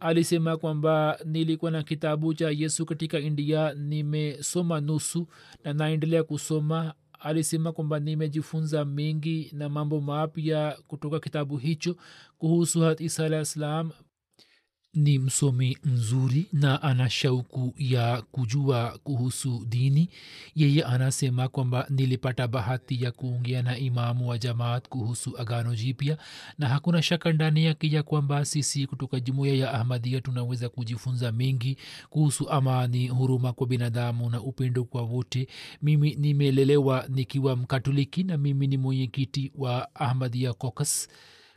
[0.00, 5.26] Alisema kwamba nilikuwa na kitabu cha yesu katika india nimesoma nusu
[5.64, 6.94] na naendelea kusoma.
[7.20, 11.96] Alisema kwamba nimejifunza mengi na mambo mapya kutoka kitabu hicho
[12.38, 13.90] kuhusu hat isa alah ssalam
[14.94, 20.08] ni msomi mzuri na ana shauku ya kujua kuhusu dini.
[20.54, 26.18] Yeye anasema kwamba nilipata bahati ya kuongea na imamu wa jamaat kuhusu agano jipya
[26.58, 31.76] na hakuna shaka ndani yake ya kwamba sisi kutoka jumuiya ya ahmadia tunaweza kujifunza mengi
[32.10, 35.48] kuhusu amani huruma kwa binadamu na upendo kwa wote.
[35.82, 41.08] Mimi nimelelewa nikiwa mkatoliki na mimi ni mwenyekiti wa ahmadia caucus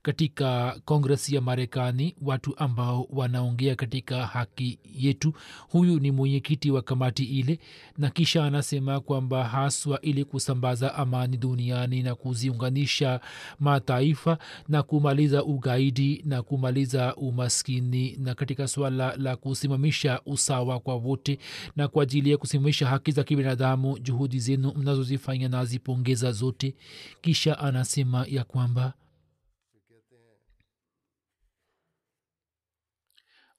[0.08, 5.34] katika kongresi ya marekani watu ambao wanaongea katika haki yetu.
[5.70, 7.60] Huyu ni mwenyekiti wa kamati ile
[7.98, 13.20] na kisha anasema kwamba haswa ili kusambaza amani duniani na kuziunganisha
[13.60, 21.40] mataifa na kumaliza ugaidi na kumaliza umaskini na katika swala la kusimamisha usawa kwa wote
[21.76, 26.76] na kwa ajili ya kusimamisha haki za kibinadamu juhudi zenu mnazozifanya nazipongeza zote.
[27.22, 28.94] Kisha anasema ya kwamba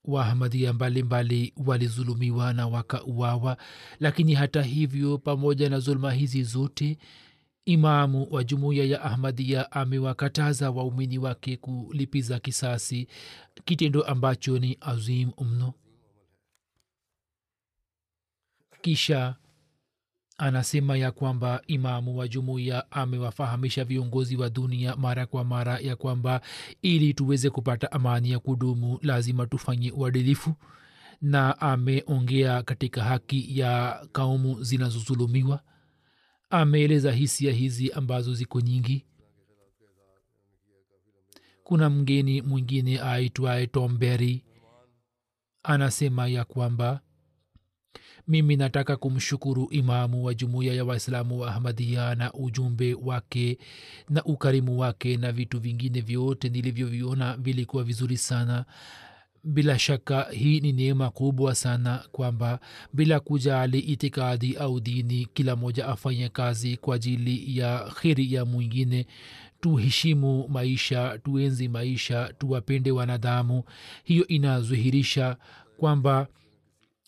[0.08, 3.56] wahamadia mbalimbali walizulumiwa na wakauawa.
[4.00, 6.98] Lakini hata hivyo pamoja na zuluma hizi zote
[7.64, 13.08] imamu wa jumuiya ya ahmadia amewakataza waumini wake kulipiza kisasi
[13.64, 15.74] kitendo ambacho ni azim mno.
[18.82, 19.36] Kisha
[20.38, 26.40] anasema ya kwamba imamu wa jumuiya amewafahamisha viongozi wa dunia mara kwa mara ya kwamba
[26.82, 30.54] ili tuweze kupata amani ya kudumu lazima tufanye uadilifu.
[31.22, 35.60] Na ameongea katika haki ya kaumu zinazozulumiwa.
[36.50, 39.04] Ameeleza hisia hizi ambazo ziko nyingi.
[41.64, 44.44] Kuna mgeni mwingine aitwaye tomberi
[45.62, 47.00] anasema ya kwamba
[48.28, 53.58] mimi nataka kumshukuru imamu wa jumuiya ya waislamu wa ahmadia na ujumbe wake
[54.08, 58.64] na ukarimu wake na vitu vingine vyote nilivyoviona vilikuwa vizuri sana.
[59.44, 62.60] Bila shaka hii ni neema kubwa sana kwamba
[62.92, 69.06] bila kujali itikadi au dini kila moja afanye kazi kwa ajili ya kheri ya mwingine.
[69.60, 73.62] Tuheshimu maisha tuenzi maisha tuwapende wanadamu.
[74.04, 75.36] Hiyo inadhihirisha
[75.78, 76.26] kwamba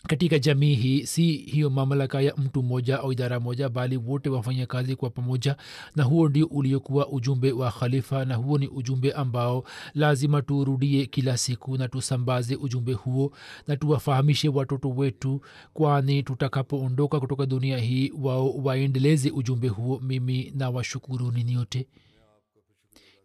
[0.09, 4.67] katika jamii hii si hiyo mamlaka ya mtu mmoja au idara moja bali wote wafanya
[4.67, 5.57] kazi kwa pamoja
[5.97, 11.37] na huo ndio uliokuwa ujumbe wa khalifa na huo ni ujumbe ambao lazima turudie kila
[11.37, 13.33] siku na tusambaze ujumbe huo
[13.67, 15.41] na tuwafahamishe watoto wetu
[15.73, 20.01] kwani tutakapoondoka kutoka dunia hii wao waendeleze ujumbe huo.
[20.01, 21.67] Mimi na washukuru nini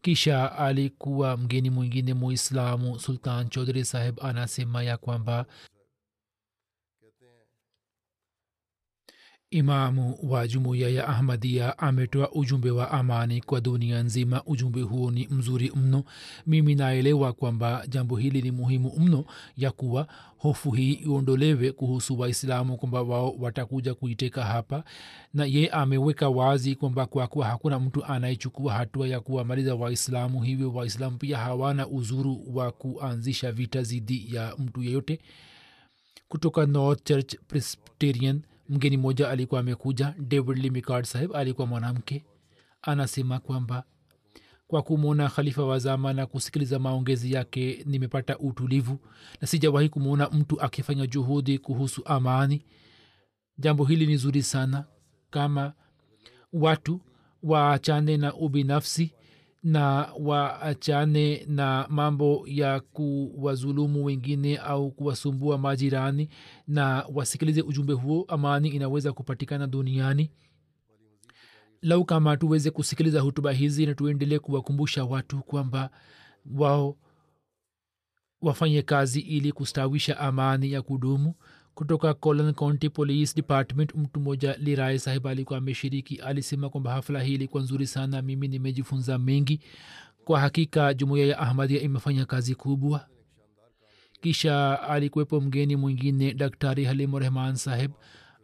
[0.01, 5.45] kisha alikuwa mgeni mwingine muislamu sultan chaudhri saheb anasema ya kwamba
[9.55, 14.43] imamu wa jumuiya ya ahmadia ametoa ujumbe wa amani kwa dunia nzima.
[14.45, 16.03] Ujumbe huo ni mzuri mno.
[16.47, 19.25] Mimi naelewa kwamba jambo hili ni muhimu mno
[19.57, 24.83] ya kuwa hofu hii iondolewe kuhusu waislamu kwamba wao watakuja kuiteka hapa.
[25.33, 30.73] Na ye ameweka wazi kwamba kwa kuwa hakuna mtu anayechukua hatua ya kuwamaliza waislamu hivyo
[30.73, 35.19] waislamu pia hawana uzuru wa kuanzisha vita zidi ya mtu yeyote.
[36.29, 42.25] Kutoka north church presbyterian mgeni mmoja alikuwa amekuja david limicard saheb alikuwa mwanamke.
[42.81, 43.83] Anasema kwamba
[44.67, 48.99] kwa kumwona khalifa wa zama na kusikiliza maongezi yake nimepata utulivu
[49.41, 52.65] na sijawahi kumwona mtu akifanya juhudi kuhusu amani.
[53.57, 54.85] Jambo hili ni zuri sana.
[55.29, 55.73] Kama
[56.53, 57.01] watu
[57.43, 59.13] waachane na ubinafsi
[59.65, 66.29] na waachane na mambo ya kuwazulumu wengine au kuwasumbua majirani
[66.67, 70.31] na wasikilize ujumbe huo amani inaweza kupatikana duniani.
[71.81, 75.89] Lau kama tuweze kusikiliza hutuba hizi na tuendelee kuwakumbusha watu kwamba
[76.55, 76.97] wao
[78.41, 81.33] wafanye kazi ili kustawisha amani ya kudumu
[81.75, 87.33] kutoka Colon County Police Department mtu mmoja lirai sahib alikuwa ameshiriki alisema kwamba hafla hii
[87.33, 89.59] ilikuwa nzuri sana mimi nimejifunza mengi.
[90.25, 93.07] Kwa hakika jumuiya ya ahmadia imefanya kazi kubwa.
[94.21, 97.91] Kisha alikuwepo mgeni mwingine daktari halimu rehman saheb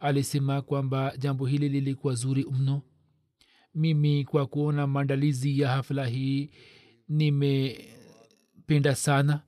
[0.00, 2.82] alisema kwamba jambo hili lilikuwa zuri mno.
[3.74, 6.50] Mimi kwa kuona maandalizi ya hafla hii
[7.08, 9.42] nimependa sana.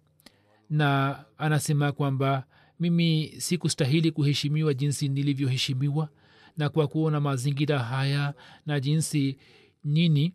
[0.71, 2.47] Na anasema kwamba
[2.81, 6.09] mimi sikustahili kuheshimiwa jinsi nilivyoheshimiwa
[6.57, 8.35] na kwa kuona mazingira haya
[8.67, 9.39] na jinsi
[9.85, 10.35] nyini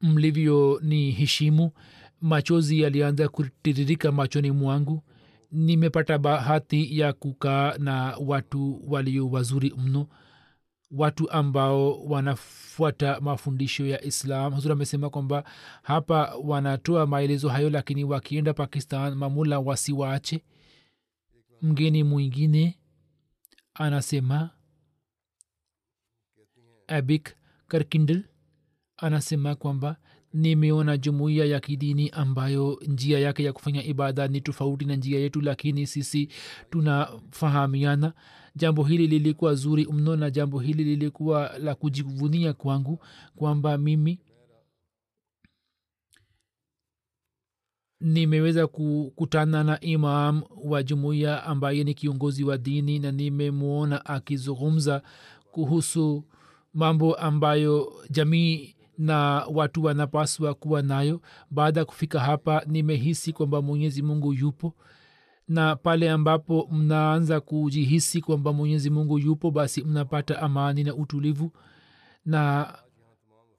[0.00, 1.70] mlivyo ni heshimu
[2.20, 5.02] machozi yalianza kutiririka machoni mwangu.
[5.52, 10.06] Nimepata bahati ya kukaa na watu walio wazuri mno
[10.90, 14.52] watu ambao wanafuata mafundisho ya islam.
[14.54, 15.44] Hazur amesema kwamba
[15.82, 20.42] hapa wanatoa maelezo hayo lakini wakienda pakistan mamula wasiwaache
[21.62, 22.78] mgeni mwingine
[23.74, 24.50] anasema
[26.86, 27.36] abik
[27.68, 28.20] karkindl
[28.96, 29.96] anasema kwamba
[30.32, 35.40] nimeona jumuiya ya kidini ambayo njia yake ya kufanya ibada ni tofauti na njia yetu
[35.40, 36.28] lakini sisi
[36.70, 38.12] tunafahamiana.
[38.56, 43.04] Jambo hili lilikuwa zuri mno na jambo hili lilikuwa la kujivunia kwangu
[43.36, 44.20] kwamba mimi
[48.02, 55.02] nimeweza kukutana na imam wa jumuiya ambaye ni kiongozi wa dini na nimemwona akizungumza
[55.52, 56.24] kuhusu
[56.74, 61.20] mambo ambayo jamii na watu wanapaswa kuwa nayo.
[61.50, 64.74] Baada ya kufika hapa nimehisi kwamba mwenyezi mungu yupo.
[65.48, 71.52] Na pale ambapo mnaanza kujihisi kwamba mwenyezi mungu yupo basi mnapata amani na utulivu.
[72.26, 72.72] Na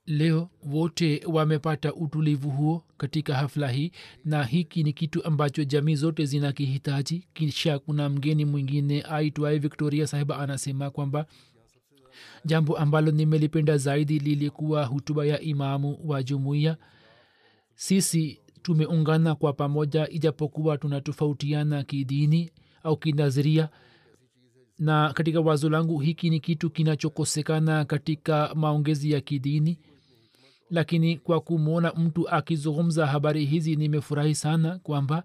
[0.06, 3.92] leo wote wamepata utulivu huo katika hafla hii
[4.26, 7.28] na hiki ni kitu ambacho jamii zote zinakihitaji.
[7.34, 11.26] Kisha kuna mgeni mwingine aitwaye victoria sahiba anasema kwamba
[12.46, 16.78] jambo ambalo nimelipenda zaidi lilikuwa hutuba ya imamu wa jumuiya.
[17.76, 22.52] Sisi tumeungana kwa pamoja ijapokuwa tunatofautiana kidini
[22.84, 23.70] au kinaziria
[24.80, 29.80] na katika wazo langu hiki ni kitu kinachokosekana katika maongezi ya kidini
[30.78, 35.24] lakini kwa kumwona mtu akizungumza habari hizi nimefurahi sana kwamba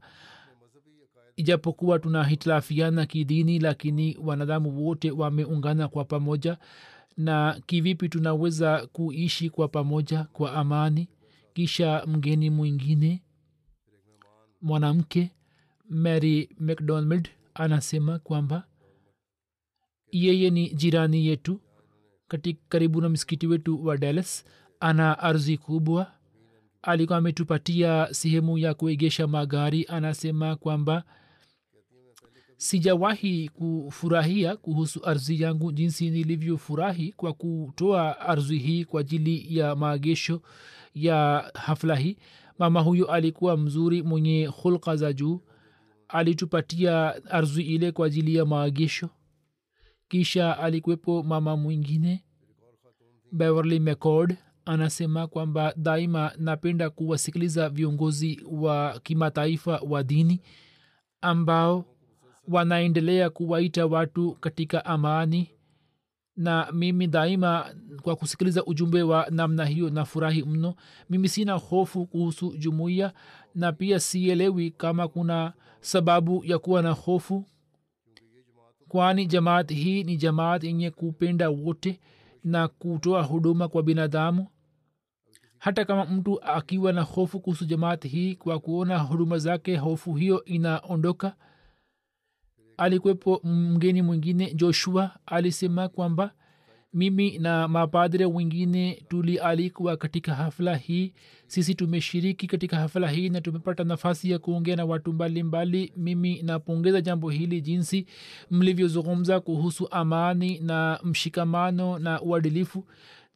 [1.37, 6.59] ijapokuwa tunahitilafiana kidini lakini wanadamu wote wameungana kwa pamoja.
[7.17, 11.09] Na kivipi tunaweza kuishi kwa pamoja kwa amani?
[11.55, 13.23] Kisha mgeni mwingine
[14.63, 15.31] mwanamke
[15.91, 18.67] mary mcdonald anasema kwamba
[20.13, 21.61] yeye ni jirani yetu
[22.29, 24.45] katika karibu na msikiti wetu wa dallas
[24.81, 26.13] ana ardhi kubwa.
[26.83, 29.87] Alikuwa ametupatia sehemu ya kuegesha magari.
[29.89, 31.05] Anasema kwamba
[32.57, 40.43] sijawahi kufurahia kuhusu ardhi yangu jinsi nilivyofurahi kwa kutoa ardhi hii kwa ajili ya maagesho
[40.95, 42.17] ya hafla hii.
[42.59, 45.41] Mama huyo alikuwa mzuri mwenye hulka za juu.
[46.09, 49.11] Alitupatia ardhi ile kwa ajili ya maagesho
[50.09, 52.25] kisha alikuwepo mama mwingine
[53.33, 54.37] beverly mccord
[54.69, 60.41] anasema kwamba daima napenda kuwasikiliza viongozi wa kimataifa wa dini
[61.21, 61.85] ambao
[62.49, 65.51] wanaendelea kuwaita watu katika amani.
[66.37, 70.75] Na mimi daima kwa kusikiliza ujumbe wa namna hiyo na furahi mno.
[71.11, 73.13] Mimi sina hofu kuhusu jumuiya
[73.55, 77.45] na pia sielewi kama kuna sababu ya kuwa na hofu.
[78.89, 82.01] Kwani jamaat hii ni jamaat yenye kupenda wote
[82.45, 84.47] na kutoa huduma kwa binadamu
[85.59, 90.45] hata kama mtu akiwa na hofu kuhusu jamaat hii kwa kuona huduma zake hofu hiyo
[90.45, 91.35] inaondoka.
[92.77, 96.31] Alikuwepo mgeni mwingine joshua alisema kwamba
[96.95, 101.13] mimi na mapadre wengine tulialikwa katika hafla hii.
[101.47, 105.93] Sisi tumeshiriki katika hafla hii na tumepata nafasi ya kuongea na watu mbalimbali.
[105.97, 108.07] Mimi napongeza jambo hili jinsi
[108.51, 112.85] mlivyozungumza kuhusu amani na mshikamano na uadilifu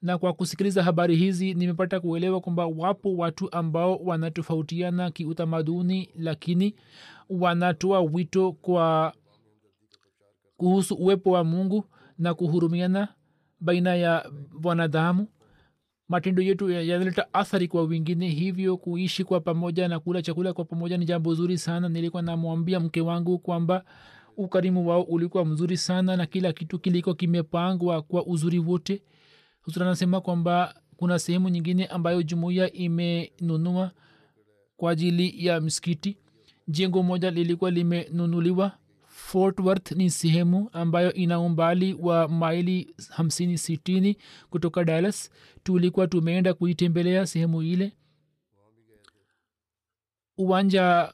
[0.03, 6.75] na kwa kusikiliza habari hizi nimepata kuelewa kwamba wapo watu ambao wanatofautiana kiutamaduni lakini
[7.31, 9.13] wanatoa wito kwa
[10.57, 11.85] kuhusu uwepo wa mungu
[12.19, 13.09] na kuhurumiana
[13.61, 14.31] baina ya
[14.65, 15.27] wanadamu.
[16.09, 20.97] Matendo yetu yanaleta athari kwa wengine hivyo kuishi kwa pamoja na kula chakula kwa pamoja
[20.99, 21.89] ni jambo zuri sana.
[21.89, 23.85] Nilikuwa namwambia mke wangu kwamba
[24.37, 29.03] ukarimu wao ulikuwa mzuri sana na kila kitu kiliko kimepangwa kwa uzuri wote
[29.63, 33.91] huzuri anasema kwamba kuna sehemu nyingine ambayo jumuiya imenunua
[34.77, 36.17] kwa ajili ya msikiti.
[36.69, 38.73] Jengo moja lilikuwa limenunuliwa.
[39.07, 44.17] Fort worth ni sehemu ambayo ina umbali wa maili hamsini sitini
[44.51, 45.31] kutoka dallas.
[45.63, 47.93] Tulikuwa tumeenda kuitembelea sehemu ile.
[50.39, 51.13] Uwanja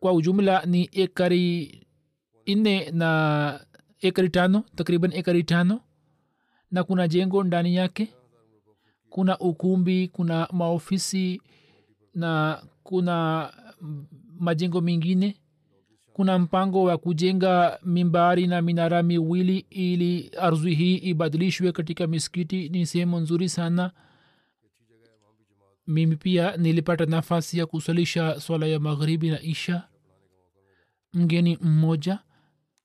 [0.00, 1.80] kwa ujumla ni ekari
[2.46, 3.60] nne na
[4.00, 5.80] ekari tano takriban ekari tano
[6.70, 8.08] na kuna jengo ndani yake
[9.10, 11.42] kuna ukumbi kuna maofisi
[12.14, 13.50] na kuna
[14.38, 15.36] majengo mengine.
[16.12, 22.68] Kuna mpango wa kujenga mimbari na minara miwili ili ardhi hii ibadilishwe katika misikiti.
[22.68, 23.90] Ni sehemu nzuri sana.
[25.86, 29.88] Mimi pia nilipata nafasi ya kusalisha swala ya magharibi na isha.
[31.12, 32.18] Mgeni mmoja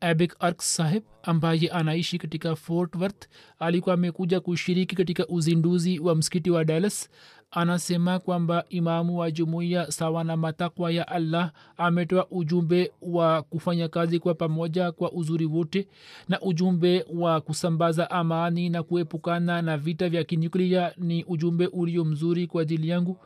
[0.03, 3.27] abik ark sahib ambaye anaishi katika fort worth
[3.59, 7.09] alikuwa amekuja kushiriki katika uzinduzi wa msikiti wa dallas.
[7.51, 14.19] Anasema kwamba imamu wa jumuiya sawa na matakwa ya allah ametoa ujumbe wa kufanya kazi
[14.19, 15.87] kwa pamoja kwa uzuri wote
[16.29, 22.47] na ujumbe wa kusambaza amani na kuepukana na vita vya kinyuklia ni ujumbe ulio mzuri
[22.47, 23.17] kwa ajili yangu.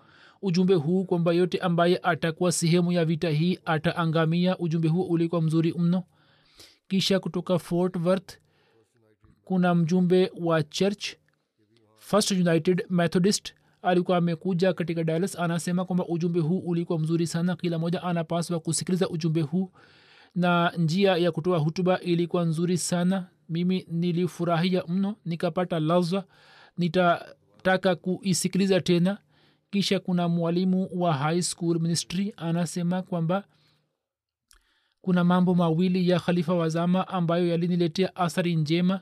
[0.41, 5.73] Ujumbe huu kwamba yote ambaye atakuwa sehemu ya vita hii ataangamia ujumbe huo ulikuwa mzuri
[5.77, 6.03] mno
[6.87, 8.37] kisha kutoka fort worth
[9.43, 11.07] kuna mjumbe wa church
[11.97, 17.79] first united methodist alikuwa amekuja katika dallas anasema kwamba ujumbe huu ulikuwa mzuri sana kila
[17.79, 19.71] moja anapaswa kusikiliza ujumbe huu.
[20.35, 23.29] Na njia ya kutoa hutuba ilikuwa nzuri sana.
[23.49, 26.23] Mimi nilifurahia mno nikapata lazwa
[26.77, 29.17] nitataka kuisikiliza tena.
[29.69, 33.43] Kisha kuna mwalimu wa high school ministry anasema kwamba
[35.01, 38.99] kuna mambo mawili ya khalifa wazama ambayo yaliniletea athari njema.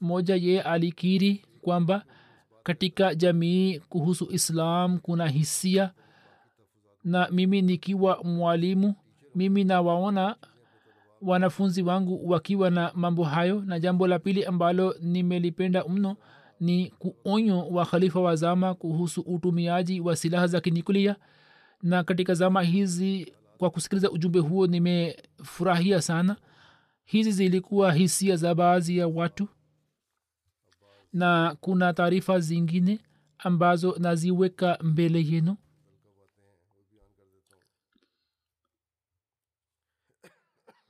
[0.00, 2.04] Moja yeye alikiri kwamba
[2.62, 5.90] katika jamii kuhusu islam kuna hisia
[7.04, 8.94] na mimi nikiwa mwalimu
[9.34, 10.36] mimi nawaona
[11.22, 13.62] wanafunzi wangu wakiwa na mambo hayo.
[13.66, 16.16] Na jambo la pili ambalo nimelipenda mno
[16.60, 21.16] ni kuonyo wa khalifa wa zama kuhusu utumiaji wa silaha za kinyuklia
[21.82, 26.36] na katika zama hizi kwa kusikiliza ujumbe huo nimefurahia sana.
[27.04, 29.48] Hizi zilikuwa hisia za baadhi ya watu.
[31.12, 32.98] Na kuna taarifa zingine
[33.38, 35.56] ambazo naziweka mbele yenu.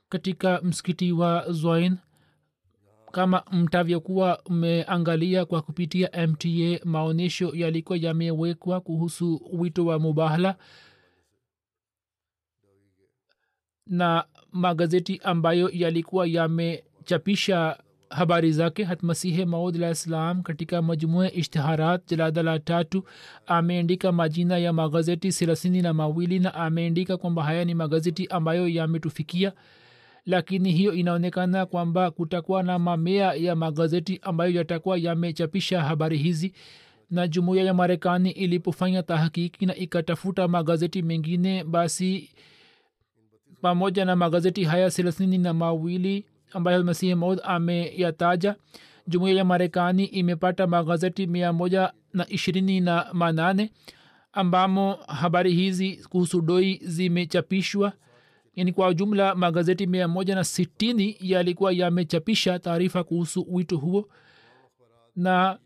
[0.08, 1.96] Katika msikiti wa zoin
[3.12, 6.48] kama mtavyokuwa mmeangalia kwa kupitia mta
[6.84, 10.56] maonyesho yalikuwa yamewekwa kuhusu wito wa mubahala
[13.88, 17.76] na magazeti ambayo yalikuwa yamechapisha
[18.10, 18.84] habari zake.
[18.84, 23.04] Hatmasihe maud alah ssalam katika majmua ishtiharat jaladala tatu
[23.46, 29.52] ameandika majina ya magazeti thelathini na mawili na ameandika kwamba haya ni magazeti ambayo yametufikia
[30.26, 36.52] lakini hiyo inaonekana kwamba kutakuwa na mamea ya magazeti ambayo yatakuwa yamechapisha habari hizi.
[37.10, 42.30] Na jumuiya ya marekani ilipofanya tahakiki na ikatafuta magazeti mengine basi
[43.60, 48.56] pamoja na magazeti haya thelathini na mawili ambayo masihi maud ameyataja
[49.06, 53.70] jumuiya ya marekani imepata magazeti mia moja na ishirini na manane
[54.32, 57.92] ambamo habari hizi kuhusu doi zimechapishwa.
[58.54, 64.08] Yani kwa jumla magazeti mia moja na sitini yalikuwa yamechapisha taarifa kuhusu wito huo
[65.16, 65.58] na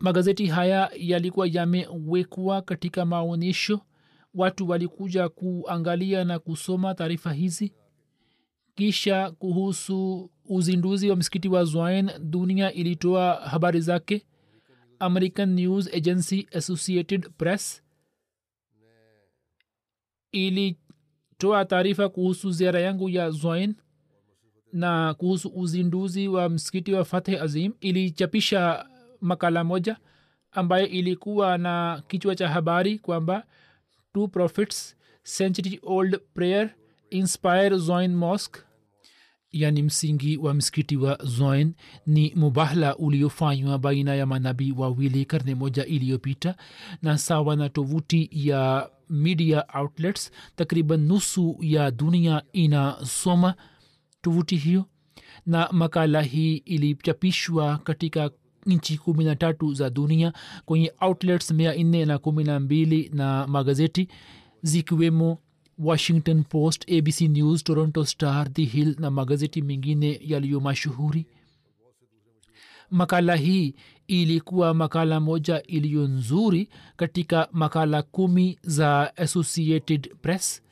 [0.00, 3.80] magazeti haya yalikuwa yamewekwa katika maonyesho
[4.34, 7.72] watu walikuja kuangalia na kusoma taarifa hizi?
[8.74, 14.26] Kisha kuhusu uzinduzi wa msikiti wa zwain dunia ilitoa habari zake.
[14.98, 17.82] American news agency associated press
[20.32, 23.74] ilitoa taarifa kuhusu ziara yangu ya zwain
[24.72, 27.72] na kuhusu uzinduzi wa msikiti wa fateh azim.
[27.80, 28.88] Ilichapisha
[29.20, 29.96] makala moja
[30.52, 33.46] ambayo ilikuwa na kichwa cha habari kwamba
[34.18, 36.70] two prophets century old prayer
[37.10, 38.60] inspire zoin mosque.
[39.52, 41.74] Yani msingi wa msikiti wa zoin
[42.06, 46.56] ni mubahla uliofanywa baina ya manabii wawili karne moja iliyopita
[47.02, 53.54] na sawa na tovuti ya media outlets takriban nusu ya dunia inasoma
[54.22, 54.84] tovuti hiyo.
[55.46, 58.30] Na makala hii ilichapishwa katika
[58.66, 60.32] nchi kumi na tatu za dunia
[60.64, 64.08] kwenye outlets mia nne na kumi na mbili na magazeti
[64.62, 65.38] zikiwemo
[65.78, 71.26] washington post abc news toronto star the hill na magazeti mengine yaliyo mashuhuri.
[72.90, 73.74] Makala hii
[74.06, 80.62] ilikuwa makala moja iliyo nzuri katika makala kumi za associated press.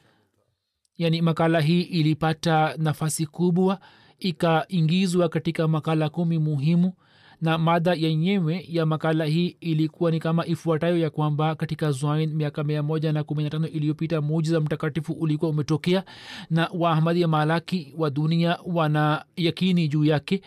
[0.98, 3.80] Yaani makala hii ilipata nafasi kubwa
[4.18, 6.92] ikaingizwa katika makala kumi muhimu
[7.40, 12.64] na mada yenyewe ya makala hii ilikuwa ni kama ifuatayo ya kwamba katika zain miaka
[12.64, 16.04] mia moja na kumi na tano iliyopita mujiza mtakatifu ulikuwa umetokea
[16.50, 20.42] na waahmadia malaki wa dunia wana yakini juu yake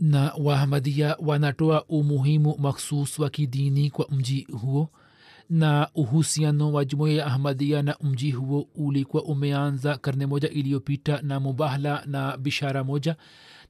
[0.00, 4.88] na waahmadia wanatoa umuhimu maksus wa kidini kwa mji huo
[5.50, 11.40] na uhusiano wa jumuiya ya ahmadia na mji huo ulikuwa umeanza karne moja iliyopita na
[11.40, 13.16] mubahla na bishara moja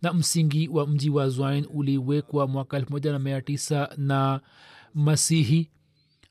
[0.02, 3.18] na msingi wa mji wa zwain uliwekwa mwaka elfu moja
[3.96, 4.40] na
[4.94, 5.70] masihi.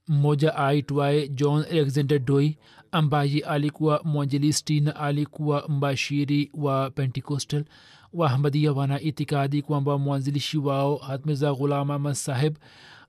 [0.07, 2.57] Mmoja aitwaye john alexander doi
[2.91, 7.65] ambaye alikuwa mwanjelisti na alikuwa mbashiri wa pentecostal
[8.13, 12.55] wahmadia wana itikadi kwamba mwanzilishi wao hatmiza ghulam ahmad saheb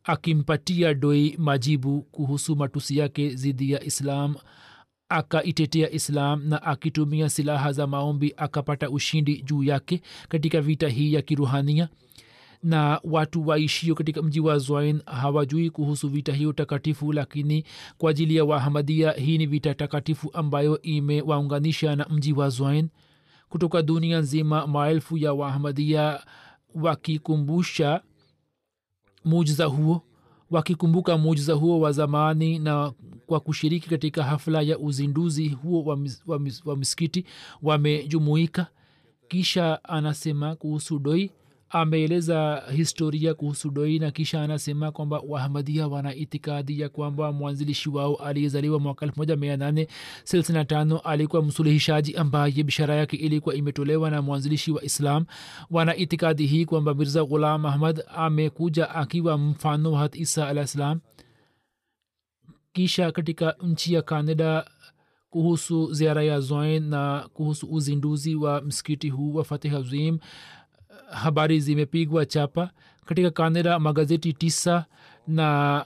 [0.05, 4.35] akimpatia doi majibu kuhusu matusi yake dhidi ya islam
[5.09, 11.23] akaitetea islam na akitumia silaha za maombi akapata ushindi juu yake katika vita hii ya
[11.23, 11.89] kiruhania.
[12.63, 17.65] Na watu waishio katika mji wa zwain hawajui kuhusu vita hiyo takatifu lakini
[17.99, 22.89] kwa ajili ya wahamadia hii ni vita takatifu ambayo imewaunganisha na mji wa zwain
[23.49, 26.21] kutoka dunia nzima maelfu ya wahamadia
[26.75, 28.01] wakikumbusha
[29.25, 30.03] mujza huo
[30.51, 32.93] wakikumbuka mujiza huo wa zamani na
[33.27, 37.25] kwa kushiriki katika hafla ya uzinduzi huo wa, mis, wa, mis, wa misikiti
[37.63, 38.67] wamejumuika.
[39.29, 41.31] Kisha anasema kuhusu doi
[41.69, 48.15] ameeleza historia kuhusu doi na kisha anasema kwamba wahamadia wana itikadi ya kwamba mwanzilishi wao
[48.17, 55.25] aliyezaliwa mwaka 1865 alikuwa msuluhishaji ambaye bishara yake ilikuwa imetolewa na mwanzilishi wa islam.
[55.71, 61.01] Wana itikadi hii kwamba mirza ghulam ahmad amekuja akiwa mfano wa isa alah salam.
[62.73, 64.65] Kisha katika nchi ya canada
[65.31, 70.19] kuhusu ziara ya zoin na kuhusu uzinduzi wa msikiti huu wa fatih azim
[71.17, 72.71] habari zimepigwa chapa
[73.05, 74.85] katika canada magazeti tisa
[75.27, 75.85] na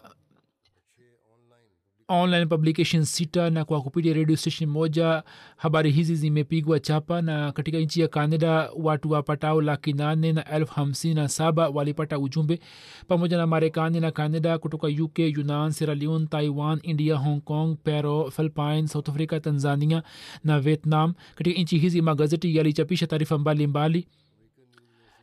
[2.08, 5.22] online publication sita na kwa kupitia radio station moja
[5.56, 10.74] habari hizi zimepigwa chapa na katika nchi ya kanada watu wapatao laki nane na elfu
[10.74, 12.60] hamsini na saba walipata ujumbe
[13.08, 18.88] pamoja na marekani na kanada kutoka uk yunan sieraleon taiwan india hong kong pero philippine
[18.88, 20.02] south africa tanzania
[20.44, 21.14] na vietnam.
[21.34, 24.06] Katika nchi hizi magazeti yalichapisha taarifa mbalimbali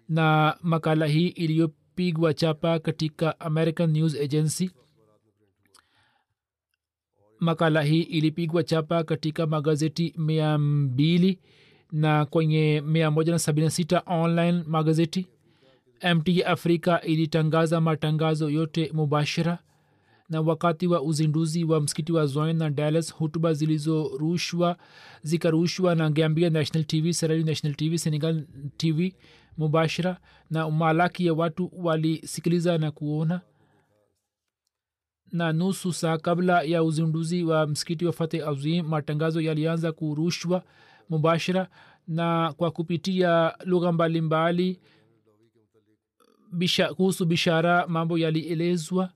[0.10, 4.70] na makala hii iliyopigwa chapa katika american news agency.
[7.40, 11.40] Makala hii ilipigwa chapa katika magazeti mia mbili
[11.92, 15.28] na kwenye mia moja na sabini na sita online magazeti.
[16.16, 19.60] Mt afrika ilitangaza matangazo yote mubashara
[20.30, 24.78] na wakati wa uzinduzi wa msikiti wa zoin na dallas hutuba zilizorushwa
[25.22, 28.44] zikarushwa na gambia national tv serali national tv senegal
[28.78, 29.14] tv
[29.58, 30.18] mubashara
[30.50, 33.42] na malaki ya watu walisikiliza na kuona.
[35.32, 40.64] Na nusu saa kabla ya uzinduzi wa msikiti wa fateh azim matangazo yalianza kurushwa
[41.10, 41.70] mubashara
[42.08, 44.80] na kwa kupitia lugha mbalimbali
[46.52, 49.12] bisha, kuhusu bishara mambo yalielezwa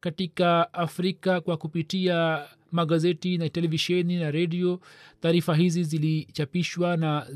[0.00, 4.80] katika afrika kwa kupitia magazeti na televisheni na redio.
[5.20, 7.26] Taarifa hizi zilichapishwa na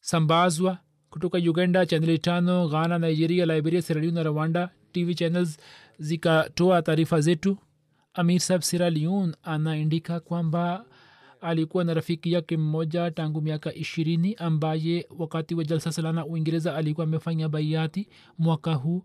[0.00, 0.78] zikasambazwa
[1.10, 5.58] kutoka uganda chaneli tano ghana nigeria liberia sierra na rwanda tv channels
[5.98, 7.58] zikatoa taarifa zetu.
[8.14, 10.84] Amir sab siraliun leon anaandika kwamba
[11.40, 17.06] alikuwa na rafiki yake mmoja tangu miaka ishirini ambaye wakati wa jalsa salana uingereza alikuwa
[17.06, 19.02] amefanya baiati mwaka huu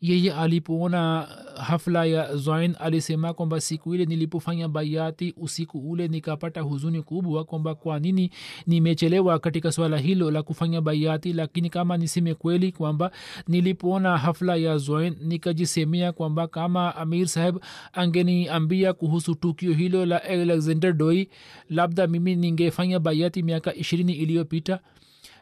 [0.00, 7.02] yeye alipoona hafla ya zain alisema kwamba siku ile nilipofanya baiati usiku ule nikapata huzuni
[7.02, 8.30] kubwa kwamba kwa nini
[8.66, 13.10] nimechelewa katika swala hilo la kufanya baiati lakini kama niseme kweli kwamba
[13.48, 17.56] nilipoona hafla ya zain nikajisemea kwamba kama amir saheb
[17.92, 21.28] angeniambia kuhusu tukio hilo la alexander doi
[21.70, 24.80] labda mimi ningefanya baiati miaka ishirini iliyopita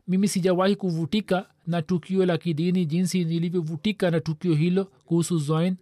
[0.08, 5.76] mimi sijawahi kuvutika na tukio la kidini jinsi nilivyovutika na tukio hilo kuhusu zoin.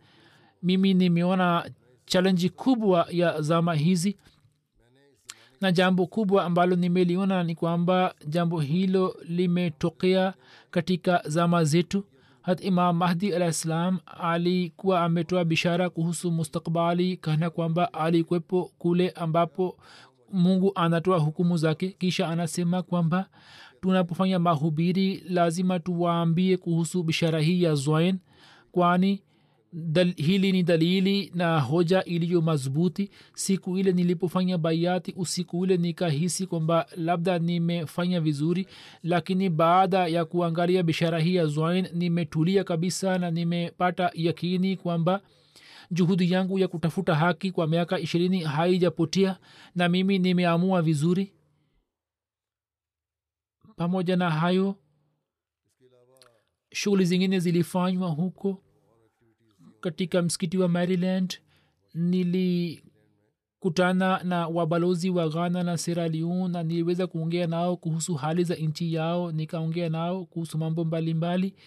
[0.62, 1.70] Mimi nimeona
[2.06, 4.16] chalenji kubwa ya zama hizi.
[5.60, 10.34] Na jambo kubwa ambalo nimeliona ni kwamba jambo hilo limetokea
[10.70, 12.04] katika zama zetu.
[12.42, 19.76] Hat imam mahdi alah ssalam alikuwa ametoa bishara kuhusu mustakbali kana kwamba alikwepo kule ambapo
[20.32, 21.88] mungu anatoa hukumu zake.
[21.88, 23.26] Kisha anasema kwamba
[23.92, 28.18] tunapofanya mahubiri lazima tuwaambie kuhusu bishara hii ya zoin
[28.72, 29.22] kwani
[29.72, 33.10] dal, hili ni dalili na hoja iliyo madhubuti.
[33.34, 38.66] Siku ile nilipofanya baiati usiku ule nikahisi kwamba labda nimefanya vizuri
[39.02, 45.20] lakini baada ya kuangalia bishara hii ya zoin nimetulia kabisa na nimepata yakini kwamba
[45.90, 49.36] juhudi yangu ya kutafuta haki kwa miaka ishirini haijapotia
[49.76, 51.32] na mimi nimeamua vizuri
[53.76, 54.76] pamoja na hayo
[56.72, 58.62] shughuli zingine zilifanywa huko
[59.80, 61.38] katika msikiti wa maryland
[63.54, 68.54] nilikutana na wabalozi wa ghana na sierra leone na niliweza kuongea nao kuhusu hali za
[68.54, 71.62] nchi yao nikaongea nao kuhusu mambo mbalimbali mbali.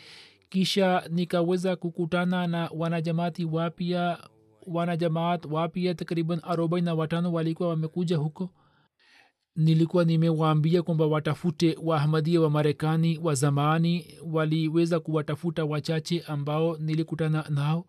[0.49, 4.30] kisha nikaweza kukutana na wanajamaati wapya
[4.68, 8.49] wanajamaat wapya takriban arobaini na watano walikuwa wamekuja huko
[9.56, 17.86] nilikuwa nimewaambia kwamba watafute waahmadia wa marekani wa zamani waliweza kuwatafuta wachache ambao nilikutana nao.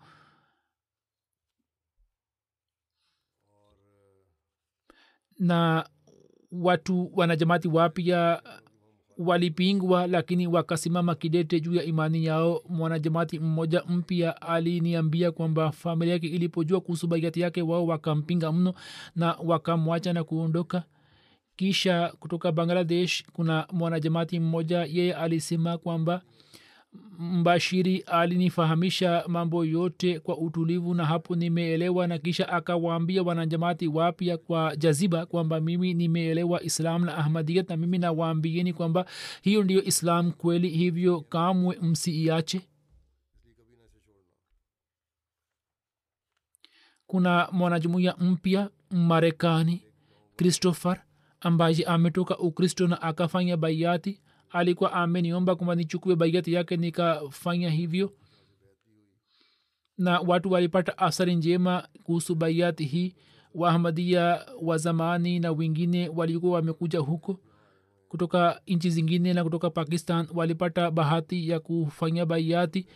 [5.39, 5.89] Na
[6.53, 8.43] watu wanajamati wapya
[9.19, 12.63] walipingwa lakini wakasimama kidete juu ya imani yao.
[12.69, 18.75] Mwanajamati mmoja mpya aliniambia kwamba familia yake ilipojua kuhusu baiati yake wao wakampinga mno
[19.17, 20.85] na wakamwacha na kuondoka
[21.57, 26.23] kisha kutoka bangladesh kuna mwanajamati mmoja yeye alisema kwamba
[27.19, 34.77] mbashiri alinifahamisha mambo yote kwa utulivu na hapo nimeelewa na kisha akawaambia wanajamati wapya kwa
[34.77, 39.07] jaziba kwamba mimi nimeelewa islam na ahmadiyat na mimi nawaambieni kwamba
[39.43, 42.61] hiyo ndiyo islam kweli hivyo kamwe msiiache.
[47.07, 49.83] Kuna mwanajumuiya mpya marekani
[50.37, 51.03] christopher
[51.41, 54.21] ambaye ametoka ukristo na akafanya baiati
[54.51, 58.13] alikuwa ameniomba kwamba nichukue baiati yake nikafanya hivyo.
[59.99, 63.15] Na watu walipata athari njema kuhusu baiati hii.
[63.55, 67.41] Wahamadia wa zamani na wengine walikuwa wamekuja huko
[68.09, 72.87] kutoka nchi zingine na kutoka pakistan walipata bahati ya kufanya baiati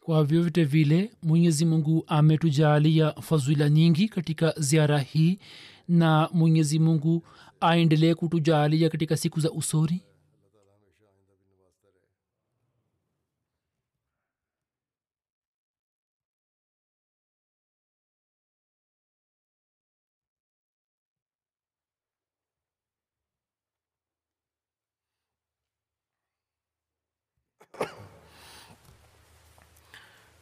[0.00, 1.10] kwa vyovyote vile.
[1.22, 5.38] Mwenyezi mungu ametujalia fadhila nyingi katika ziara hii
[5.90, 7.22] na mwenyezi mungu
[7.60, 10.02] aendelee kutujalia katika siku za usori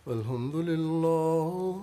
[0.08, 1.82] الحمد لله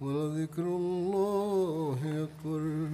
[0.00, 2.88] ولذكر الله أكبر.